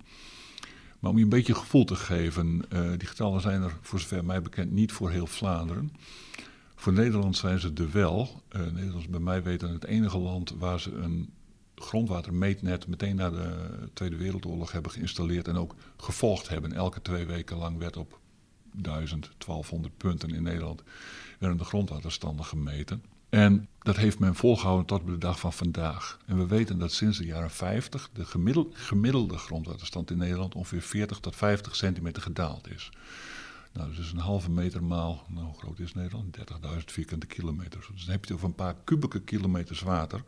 Maar 0.98 1.10
om 1.10 1.16
je 1.16 1.22
een 1.22 1.28
beetje 1.28 1.54
gevoel 1.54 1.84
te 1.84 1.96
geven, 1.96 2.62
uh, 2.72 2.90
die 2.98 3.08
getallen 3.08 3.40
zijn 3.40 3.62
er 3.62 3.76
voor 3.80 4.00
zover 4.00 4.24
mij 4.24 4.42
bekend 4.42 4.70
niet 4.70 4.92
voor 4.92 5.10
heel 5.10 5.26
Vlaanderen. 5.26 5.92
Voor 6.74 6.92
Nederland 6.92 7.36
zijn 7.36 7.58
ze 7.58 7.72
er 7.74 7.90
wel. 7.90 8.42
Nederland 8.52 9.02
is 9.02 9.08
bij 9.08 9.20
mij 9.20 9.42
weten 9.42 9.72
het 9.72 9.84
enige 9.84 10.18
land 10.18 10.54
waar 10.58 10.80
ze 10.80 10.92
een 10.92 11.32
grondwatermeetnet 11.74 12.86
meteen 12.86 13.16
na 13.16 13.30
de 13.30 13.68
Tweede 13.92 14.16
Wereldoorlog 14.16 14.72
hebben 14.72 14.92
geïnstalleerd 14.92 15.48
en 15.48 15.56
ook 15.56 15.74
gevolgd 15.96 16.48
hebben. 16.48 16.72
Elke 16.72 17.02
twee 17.02 17.26
weken 17.26 17.56
lang 17.56 17.78
werd 17.78 17.96
op 17.96 18.10
1000, 18.10 18.21
1200 18.72 19.96
punten 19.96 20.30
in 20.30 20.42
Nederland 20.42 20.82
werden 21.38 21.58
de 21.58 21.64
grondwaterstanden 21.64 22.44
gemeten. 22.44 23.02
En 23.28 23.68
dat 23.78 23.96
heeft 23.96 24.18
men 24.18 24.34
volgehouden 24.34 24.86
tot 24.86 25.06
de 25.06 25.18
dag 25.18 25.40
van 25.40 25.52
vandaag. 25.52 26.18
En 26.26 26.38
we 26.38 26.46
weten 26.46 26.78
dat 26.78 26.92
sinds 26.92 27.18
de 27.18 27.24
jaren 27.24 27.50
50 27.50 28.10
de 28.12 28.24
gemiddelde 28.72 29.38
grondwaterstand 29.38 30.10
in 30.10 30.18
Nederland 30.18 30.54
ongeveer 30.54 30.82
40 30.82 31.18
tot 31.18 31.36
50 31.36 31.76
centimeter 31.76 32.22
gedaald 32.22 32.70
is. 32.70 32.90
Nou, 33.72 33.94
dus 33.94 34.12
een 34.12 34.18
halve 34.18 34.50
meter 34.50 34.84
maal, 34.84 35.24
nou, 35.28 35.46
hoe 35.46 35.58
groot 35.58 35.78
is 35.78 35.94
Nederland? 35.94 36.38
30.000 36.38 36.44
vierkante 36.84 37.26
kilometer. 37.26 37.86
Dus 37.92 38.04
dan 38.04 38.14
heb 38.14 38.24
je 38.24 38.34
over 38.34 38.46
een 38.46 38.54
paar 38.54 38.76
kubieke 38.84 39.20
kilometers 39.20 39.80
water 39.80 40.22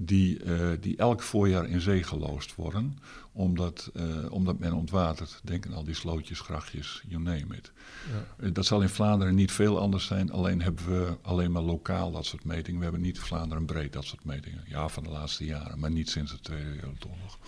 die, 0.00 0.44
uh, 0.44 0.70
die 0.80 0.96
elk 0.96 1.22
voorjaar 1.22 1.68
in 1.68 1.80
zee 1.80 2.02
geloosd 2.02 2.54
worden, 2.54 2.98
omdat, 3.32 3.90
uh, 3.94 4.32
omdat 4.32 4.58
men 4.58 4.72
ontwatert. 4.72 5.40
Denk 5.44 5.66
aan 5.66 5.72
al 5.72 5.84
die 5.84 5.94
slootjes, 5.94 6.40
grachtjes, 6.40 7.02
you 7.08 7.22
name 7.22 7.56
it. 7.56 7.72
Ja. 8.12 8.46
Uh, 8.46 8.54
dat 8.54 8.66
zal 8.66 8.82
in 8.82 8.88
Vlaanderen 8.88 9.34
niet 9.34 9.52
veel 9.52 9.78
anders 9.78 10.06
zijn, 10.06 10.32
alleen 10.32 10.62
hebben 10.62 10.86
we 10.86 11.16
alleen 11.22 11.52
maar 11.52 11.62
lokaal 11.62 12.10
dat 12.10 12.26
soort 12.26 12.44
metingen. 12.44 12.78
We 12.78 12.84
hebben 12.84 13.02
niet 13.02 13.18
Vlaanderen 13.18 13.64
breed 13.64 13.92
dat 13.92 14.04
soort 14.04 14.24
metingen. 14.24 14.64
Ja, 14.66 14.88
van 14.88 15.02
de 15.02 15.10
laatste 15.10 15.44
jaren, 15.44 15.78
maar 15.78 15.90
niet 15.90 16.10
sinds 16.10 16.32
de 16.32 16.40
Tweede 16.40 16.70
Wereldoorlog. 16.70 17.38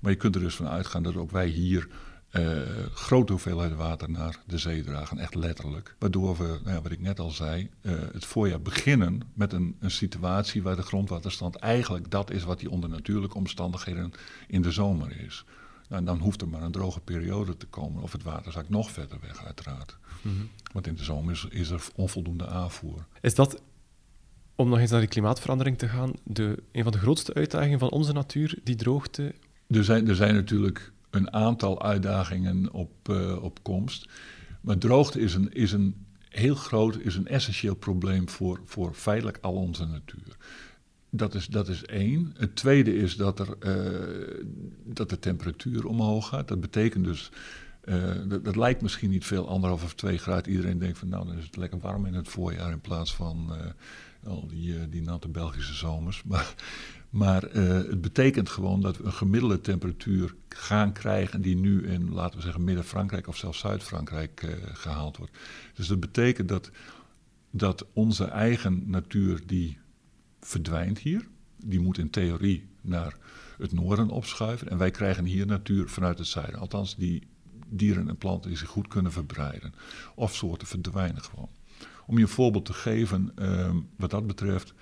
Maar 0.00 0.10
je 0.10 0.18
kunt 0.18 0.34
er 0.34 0.40
dus 0.40 0.54
van 0.56 0.68
uitgaan 0.68 1.02
dat 1.02 1.16
ook 1.16 1.30
wij 1.30 1.46
hier 1.46 1.88
uh, 2.32 2.58
grote 2.94 3.32
hoeveelheden 3.32 3.76
water 3.76 4.10
naar 4.10 4.38
de 4.46 4.58
zee 4.58 4.82
dragen, 4.82 5.18
echt 5.18 5.34
letterlijk. 5.34 5.94
Waardoor 5.98 6.36
we, 6.36 6.44
nou 6.44 6.76
ja, 6.76 6.82
wat 6.82 6.92
ik 6.92 7.00
net 7.00 7.20
al 7.20 7.30
zei, 7.30 7.70
uh, 7.82 7.92
het 8.12 8.24
voorjaar 8.24 8.60
beginnen 8.60 9.20
met 9.34 9.52
een, 9.52 9.76
een, 9.80 9.90
situatie 9.90 10.62
waar 10.62 10.76
de 10.76 10.82
grondwaterstand 10.82 11.56
eigenlijk 11.56 12.10
dat 12.10 12.30
is 12.30 12.44
wat 12.44 12.58
die 12.58 12.70
onder 12.70 12.90
natuurlijke 12.90 13.36
omstandigheden 13.36 14.12
in 14.48 14.62
de 14.62 14.70
zomer 14.70 15.20
is. 15.20 15.44
Nou, 15.88 16.00
en 16.00 16.04
dan 16.04 16.18
hoeft 16.18 16.40
er 16.40 16.48
maar 16.48 16.62
een 16.62 16.72
droge 16.72 17.00
periode 17.00 17.56
te 17.56 17.66
komen 17.66 18.02
of 18.02 18.12
het 18.12 18.22
water 18.22 18.52
zakt 18.52 18.68
nog 18.68 18.90
verder 18.90 19.18
weg, 19.20 19.44
uiteraard. 19.44 19.96
Mm 20.22 20.36
-hmm. 20.36 20.48
Want 20.72 20.86
in 20.86 20.94
de 20.94 21.04
zomer 21.04 21.32
is, 21.32 21.46
is, 21.50 21.70
er 21.70 21.82
onvoldoende 21.94 22.46
aanvoer. 22.46 23.06
Is 23.20 23.34
dat, 23.34 23.62
om 24.54 24.68
nog 24.68 24.78
eens 24.78 24.90
naar 24.90 25.00
die 25.00 25.08
klimaatverandering 25.08 25.78
te 25.78 25.88
gaan, 25.88 26.12
de, 26.24 26.62
een 26.72 26.82
van 26.82 26.92
de 26.92 26.98
grootste 26.98 27.34
uitdagingen 27.34 27.78
van 27.78 27.90
onze 27.90 28.12
natuur, 28.12 28.58
die 28.64 28.76
droogte? 28.76 29.34
Er 29.66 29.84
zijn, 29.84 30.08
er 30.08 30.16
zijn 30.16 30.34
natuurlijk 30.34 30.92
een 31.12 31.32
aantal 31.32 31.82
uitdagingen 31.82 32.72
op, 32.72 33.08
uh, 33.10 33.42
op 33.42 33.62
komst. 33.62 34.08
Maar 34.60 34.78
droogte 34.78 35.20
is 35.20 35.34
een, 35.34 35.52
is 35.52 35.72
een 35.72 36.06
heel 36.28 36.54
groot, 36.54 36.98
is 36.98 37.16
een 37.16 37.26
essentieel 37.26 37.74
probleem 37.74 38.28
voor, 38.28 38.60
voor 38.64 38.94
feitelijk 38.94 39.38
al 39.40 39.54
onze 39.54 39.86
natuur. 39.86 40.36
Dat 41.10 41.34
is, 41.34 41.46
dat 41.46 41.68
is 41.68 41.84
één. 41.84 42.34
Het 42.36 42.56
tweede 42.56 42.96
is 42.96 43.16
dat, 43.16 43.38
er, 43.38 43.48
uh, 43.60 44.44
dat 44.84 45.10
de 45.10 45.18
temperatuur 45.18 45.86
omhoog 45.86 46.28
gaat. 46.28 46.48
Dat 46.48 46.60
betekent 46.60 47.04
dus, 47.04 47.30
uh, 47.84 48.04
dat, 48.28 48.44
dat, 48.44 48.56
lijkt 48.56 48.82
misschien 48.82 49.10
niet 49.10 49.26
veel, 49.26 49.48
anderhalf 49.48 49.84
of 49.84 49.94
twee 49.94 50.18
graden. 50.18 50.50
Iedereen 50.50 50.78
denkt 50.78 50.98
van 50.98 51.08
nou, 51.08 51.26
dan 51.26 51.36
is 51.36 51.44
het 51.44 51.56
lekker 51.56 51.78
warm 51.78 52.06
in 52.06 52.14
het 52.14 52.28
voorjaar 52.28 52.70
in 52.70 52.80
plaats 52.80 53.14
van 53.14 53.52
al 54.24 54.46
die, 54.46 54.88
die 54.88 55.02
natte 55.02 55.28
Belgische 55.28 55.74
zomers. 55.74 56.22
Maar 56.22 56.54
maar 57.12 57.56
uh, 57.56 57.68
het 57.68 58.00
betekent 58.00 58.48
gewoon 58.48 58.80
dat 58.80 58.96
we 58.96 59.04
een 59.04 59.12
gemiddelde 59.12 59.60
temperatuur 59.60 60.34
gaan 60.48 60.92
krijgen 60.92 61.42
die 61.42 61.56
nu 61.56 61.86
in, 61.86 62.12
laten 62.12 62.36
we 62.36 62.42
zeggen, 62.42 62.64
Midden-Frankrijk 62.64 63.26
of 63.28 63.36
zelfs 63.36 63.58
Zuid-Frankrijk 63.58 64.42
uh, 64.42 64.54
gehaald 64.72 65.16
wordt. 65.16 65.38
Dus 65.74 65.86
dat 65.86 66.00
betekent 66.00 66.48
dat, 66.48 66.70
dat 67.50 67.86
onze 67.92 68.24
eigen 68.24 68.82
natuur 68.86 69.40
die 69.46 69.78
verdwijnt 70.40 70.98
hier. 70.98 71.28
Die 71.64 71.80
moet 71.80 71.98
in 71.98 72.10
theorie 72.10 72.68
naar 72.80 73.16
het 73.58 73.72
noorden 73.72 74.08
opschuiven. 74.08 74.68
En 74.68 74.78
wij 74.78 74.90
krijgen 74.90 75.24
hier 75.24 75.46
natuur 75.46 75.88
vanuit 75.88 76.18
het 76.18 76.26
zuiden. 76.26 76.60
Althans, 76.60 76.96
die 76.96 77.26
dieren 77.68 78.08
en 78.08 78.16
planten 78.16 78.50
die 78.50 78.58
zich 78.58 78.68
goed 78.68 78.88
kunnen 78.88 79.12
verbreiden. 79.12 79.74
Of 80.14 80.34
soorten 80.34 80.66
verdwijnen 80.66 81.22
gewoon. 81.22 81.50
Om 82.06 82.16
je 82.16 82.22
een 82.22 82.28
voorbeeld 82.28 82.64
te 82.64 82.72
geven, 82.72 83.32
uh, 83.38 83.74
wat 83.96 84.10
dat 84.10 84.26
betreft 84.26 84.74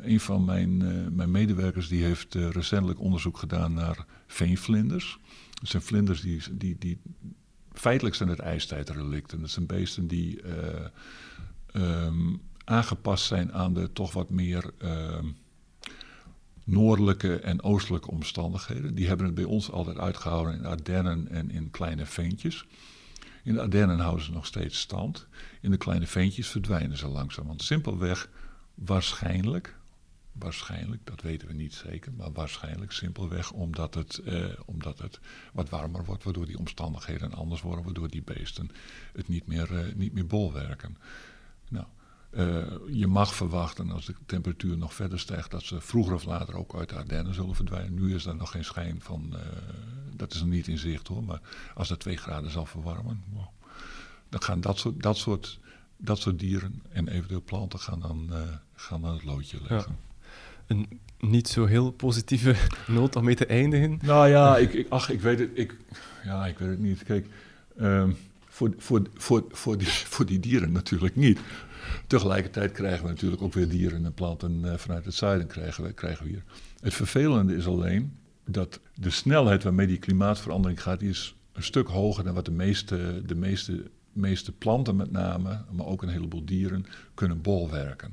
een 0.00 0.20
van 0.20 0.44
mijn, 0.44 0.80
uh, 0.80 1.06
mijn 1.10 1.30
medewerkers 1.30 1.88
die 1.88 2.04
heeft 2.04 2.34
uh, 2.34 2.50
recentelijk 2.50 3.00
onderzoek 3.00 3.38
gedaan 3.38 3.72
naar 3.72 4.04
veenvlinders. 4.26 5.18
Dat 5.60 5.68
zijn 5.68 5.82
vlinders 5.82 6.20
die, 6.20 6.42
die, 6.52 6.76
die 6.78 7.00
feitelijk 7.72 8.14
zijn 8.14 8.28
het 8.28 8.38
ijstijdrelicten. 8.38 9.40
Dat 9.40 9.50
zijn 9.50 9.66
beesten 9.66 10.06
die 10.06 10.40
um, 11.72 12.40
aangepast 12.64 13.24
zijn 13.24 13.52
aan 13.52 13.74
de 13.74 13.92
toch 13.92 14.12
wat 14.12 14.30
meer 14.30 14.70
ehm, 14.78 15.26
noordelijke 16.64 17.38
en 17.38 17.62
oostelijke 17.62 18.10
omstandigheden. 18.10 18.94
Die 18.94 19.06
hebben 19.06 19.26
het 19.26 19.34
bij 19.34 19.44
ons 19.44 19.70
altijd 19.70 19.98
uitgehouden 19.98 20.54
in 20.54 20.66
Ardennen 20.66 21.28
en 21.28 21.50
in 21.50 21.70
kleine 21.70 22.06
veentjes. 22.06 22.66
In 23.42 23.54
de 23.54 23.60
Ardennen 23.60 23.98
houden 23.98 24.24
ze 24.24 24.32
nog 24.32 24.46
steeds 24.46 24.80
stand. 24.80 25.26
In 25.60 25.70
de 25.70 25.76
kleine 25.76 26.06
veentjes 26.06 26.48
verdwijnen 26.48 26.96
ze 26.96 27.08
langzaam. 27.08 27.46
Want 27.46 27.62
simpelweg 27.62 28.28
Waarschijnlijk, 28.84 29.78
waarschijnlijk, 30.32 31.06
dat 31.06 31.22
weten 31.22 31.48
we 31.48 31.54
niet 31.54 31.74
zeker, 31.74 32.12
maar 32.12 32.32
waarschijnlijk 32.32 32.92
simpelweg 32.92 33.52
omdat 33.52 33.94
het, 33.94 34.18
eh, 34.18 34.44
omdat 34.64 34.98
het 34.98 35.20
wat 35.52 35.68
warmer 35.68 36.04
wordt, 36.04 36.24
waardoor 36.24 36.46
die 36.46 36.58
omstandigheden 36.58 37.32
anders 37.32 37.60
worden, 37.60 37.84
waardoor 37.84 38.08
die 38.08 38.22
beesten 38.22 38.70
het 39.12 39.28
niet 39.28 39.46
meer, 39.46 39.72
uh, 39.72 39.94
niet 39.94 40.12
meer 40.12 40.26
bolwerken. 40.26 40.96
Nou, 41.68 41.86
uh, 42.30 42.66
je 42.90 43.06
mag 43.06 43.34
verwachten 43.34 43.90
als 43.90 44.06
de 44.06 44.14
temperatuur 44.26 44.76
nog 44.76 44.94
verder 44.94 45.18
stijgt, 45.18 45.50
dat 45.50 45.62
ze 45.62 45.80
vroeger 45.80 46.14
of 46.14 46.24
later 46.24 46.54
ook 46.54 46.74
uit 46.74 46.88
de 46.88 46.94
Ardennen 46.94 47.34
zullen 47.34 47.54
verdwijnen. 47.54 47.94
Nu 47.94 48.14
is 48.14 48.26
er 48.26 48.36
nog 48.36 48.50
geen 48.50 48.64
schijn 48.64 49.00
van, 49.00 49.30
uh, 49.32 49.40
dat 50.16 50.34
is 50.34 50.40
nog 50.40 50.48
niet 50.48 50.68
in 50.68 50.78
zicht 50.78 51.06
hoor, 51.06 51.24
maar 51.24 51.40
als 51.74 51.88
dat 51.88 52.00
twee 52.00 52.16
graden 52.16 52.50
zal 52.50 52.66
verwarmen, 52.66 53.24
wow, 53.32 53.48
dan 54.28 54.42
gaan 54.42 54.60
dat 54.60 54.78
soort, 54.78 55.02
dat 55.02 55.16
soort 55.16 55.58
dat 56.00 56.18
soort 56.18 56.38
dieren 56.38 56.82
en 56.92 57.08
eventueel 57.08 57.42
planten 57.42 57.78
gaan 57.78 58.00
dan, 58.00 58.26
uh, 58.30 58.38
gaan 58.74 59.04
het 59.04 59.24
loodje 59.24 59.58
leggen. 59.68 59.96
Een 60.66 61.00
niet 61.18 61.48
zo 61.48 61.66
heel 61.66 61.90
positieve 61.90 62.54
noot 62.86 63.16
om 63.16 63.24
mee 63.24 63.34
te 63.34 63.46
eindigen. 63.46 63.98
Nou 64.02 64.28
ja, 64.28 64.56
ik, 64.64 64.72
ik, 64.72 64.86
ach, 64.88 65.10
ik 65.10 65.20
weet 65.20 65.38
het, 65.38 65.50
ik, 65.54 65.76
ja, 66.24 66.46
ik 66.46 66.58
weet 66.58 66.68
het 66.68 66.78
niet. 66.78 67.02
Kijk, 67.02 67.26
uh, 67.76 68.08
voor, 68.48 68.74
voor, 68.76 69.02
voor, 69.14 69.44
voor, 69.50 69.78
die, 69.78 69.88
voor 70.14 70.26
die 70.26 70.40
dieren 70.40 70.72
natuurlijk 70.72 71.16
niet. 71.16 71.40
Tegelijkertijd 72.06 72.72
krijgen 72.72 73.02
we 73.02 73.08
natuurlijk 73.08 73.42
ook 73.42 73.52
weer 73.52 73.68
dieren 73.68 74.04
en 74.04 74.14
planten 74.14 74.60
uh, 74.64 74.74
vanuit 74.74 75.04
het 75.04 75.14
zuiden 75.14 75.46
krijgen 75.46 75.84
we, 75.84 75.92
krijgen 75.92 76.24
we 76.24 76.30
hier. 76.30 76.42
Het 76.80 76.94
vervelende 76.94 77.56
is 77.56 77.66
alleen 77.66 78.12
dat 78.44 78.80
de 78.94 79.10
snelheid 79.10 79.62
waarmee 79.62 79.86
die 79.86 79.98
klimaatverandering 79.98 80.82
gaat, 80.82 81.00
die 81.00 81.08
is 81.08 81.34
een 81.52 81.62
stuk 81.62 81.88
hoger 81.88 82.24
dan 82.24 82.34
wat 82.34 82.44
de 82.44 82.50
meeste, 82.50 83.22
de 83.26 83.34
meeste, 83.34 83.90
meeste 84.12 84.52
planten 84.52 84.96
met 84.96 85.10
name, 85.10 85.64
maar 85.70 85.86
ook 85.86 86.02
een 86.02 86.08
heleboel 86.08 86.44
dieren, 86.44 86.86
kunnen 87.14 87.40
bolwerken. 87.42 88.12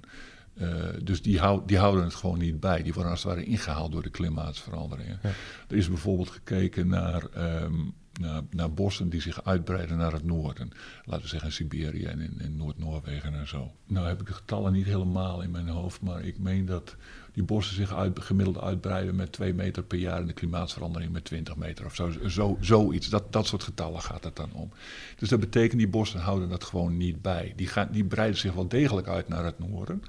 Uh, 0.62 0.84
dus 1.04 1.22
die, 1.22 1.40
hou, 1.40 1.62
die, 1.66 1.78
houden 1.78 2.04
het 2.04 2.16
gewoon 2.16 2.40
niet 2.40 2.60
bij. 2.60 2.84
Die 2.84 2.94
worden 2.94 3.12
als 3.12 3.24
het 3.24 3.34
ware 3.34 3.46
ingehaald 3.46 3.92
door 3.92 4.04
de 4.04 4.10
klimaatsveranderingen. 4.10 5.20
Er 5.68 5.78
is 5.78 5.88
bijvoorbeeld 5.88 6.30
gekeken 6.30 6.88
naar 6.88 7.24
um, 7.64 7.94
naar, 8.20 8.42
naar, 8.50 8.74
bossen 8.74 9.10
die 9.10 9.22
zich 9.22 9.44
uitbreiden 9.44 9.98
naar 9.98 10.12
het 10.12 10.24
noorden. 10.24 10.72
Laten 11.06 11.24
we 11.24 11.30
zeggen 11.30 11.50
in 11.50 11.56
Siberië 11.56 12.06
en 12.06 12.20
in, 12.20 12.40
in 12.40 12.58
Noord-Noorwegen 12.58 13.34
en 13.34 13.48
zo. 13.48 13.72
Nou 13.86 14.08
heb 14.08 14.22
ik 14.22 14.28
de 14.28 14.34
getallen 14.34 14.74
niet 14.74 14.86
helemaal 14.86 15.42
in 15.42 15.52
mijn 15.52 15.68
hoofd, 15.68 16.02
maar 16.02 16.24
ik 16.24 16.40
meen 16.40 16.66
dat 16.66 16.96
die 17.34 17.44
bossen 17.44 17.76
zich 17.76 17.94
uit, 17.96 18.20
gemiddeld 18.20 18.58
uitbreiden 18.58 19.16
met 19.16 19.32
2 19.32 19.54
meter 19.54 19.84
per 19.84 19.98
jaar 19.98 20.20
en 20.20 20.28
de 20.28 20.34
klimaatsverandering 20.34 21.12
met 21.12 21.24
20 21.24 21.56
meter 21.56 21.86
of 21.86 21.96
zo. 21.96 22.12
zo 22.28 22.58
zoiets. 22.62 23.10
Dat, 23.10 23.34
dat 23.34 23.48
soort 23.48 23.64
getallen 23.64 24.02
gaat 24.02 24.24
het 24.24 24.36
dan 24.36 24.52
om. 24.54 24.72
Dus 25.18 25.30
dat 25.30 25.40
betekent 25.40 25.78
die 25.78 25.88
bossen 25.88 26.20
houden 26.20 26.50
dat 26.50 26.64
gewoon 26.64 26.98
niet 26.98 27.22
bij. 27.22 27.54
Die, 27.56 27.68
gaan, 27.68 27.90
die 27.92 28.04
breiden 28.04 28.40
zich 28.40 28.54
wel 28.54 28.68
degelijk 28.68 29.08
uit 29.08 29.28
naar 29.28 29.46
het 29.46 29.60
noorden, 29.60 30.04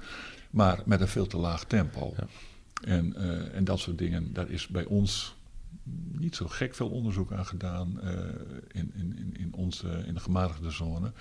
maar 0.49 0.81
met 0.85 1.01
een 1.01 1.07
veel 1.07 1.27
te 1.27 1.37
laag 1.37 1.63
tempo. 1.63 2.13
Ja. 2.17 2.27
En, 2.83 3.13
uh, 3.17 3.55
en 3.55 3.63
dat 3.63 3.79
soort 3.79 3.97
dingen, 3.97 4.33
daar 4.33 4.49
is 4.49 4.67
bij 4.67 4.85
ons 4.85 5.35
niet 6.11 6.35
zo 6.35 6.47
gek 6.47 6.75
veel 6.75 6.89
onderzoek 6.89 7.31
aan 7.31 7.45
gedaan 7.45 7.99
uh, 8.03 8.11
in, 8.71 8.91
in, 8.95 9.35
in, 9.37 9.53
onze, 9.53 10.03
in 10.07 10.13
de 10.13 10.19
gematigde 10.19 10.71
zone. 10.71 11.11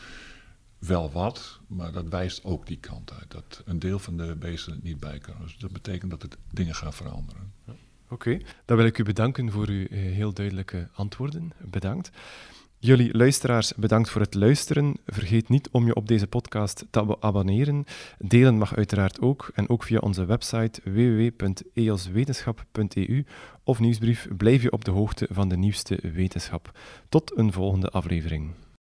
Wel 0.78 1.10
wat, 1.10 1.60
maar 1.66 1.92
dat 1.92 2.08
wijst 2.08 2.44
ook 2.44 2.66
die 2.66 2.78
kant 2.78 3.12
uit. 3.12 3.30
Dat 3.30 3.62
een 3.64 3.78
deel 3.78 3.98
van 3.98 4.16
de 4.16 4.36
beesten 4.38 4.72
het 4.72 4.82
niet 4.82 5.00
bij 5.00 5.18
kan. 5.18 5.34
Dus 5.40 5.56
dat 5.58 5.72
betekent 5.72 6.10
dat 6.10 6.22
het 6.22 6.36
dingen 6.50 6.74
gaan 6.74 6.92
veranderen. 6.92 7.52
Oké, 8.08 8.38
dan 8.64 8.76
wil 8.76 8.86
ik 8.86 8.98
u 8.98 9.02
bedanken 9.02 9.50
voor 9.50 9.68
uw 9.68 9.86
eh, 9.86 9.98
heel 9.98 10.32
duidelijke 10.32 10.88
antwoorden. 10.92 11.52
Bedankt. 11.58 12.10
Jullie 12.80 13.16
luisteraars, 13.16 13.74
bedankt 13.74 14.10
voor 14.10 14.20
het 14.20 14.34
luisteren. 14.34 14.94
Vergeet 15.06 15.48
niet 15.48 15.68
om 15.70 15.86
je 15.86 15.94
op 15.94 16.08
deze 16.08 16.26
podcast 16.26 16.86
te 16.90 17.16
abonneren. 17.20 17.84
Delen 18.18 18.58
mag 18.58 18.76
uiteraard 18.76 19.20
ook. 19.20 19.50
En 19.54 19.68
ook 19.68 19.82
via 19.82 19.98
onze 19.98 20.24
website 20.24 20.80
www.eoswetenschap.eu 20.84 23.24
of 23.64 23.78
nieuwsbrief 23.78 24.28
blijf 24.36 24.62
je 24.62 24.72
op 24.72 24.84
de 24.84 24.90
hoogte 24.90 25.28
van 25.30 25.48
de 25.48 25.56
nieuwste 25.56 25.98
wetenschap. 26.12 26.78
Tot 27.08 27.36
een 27.36 27.52
volgende 27.52 27.88
aflevering. 27.88 28.50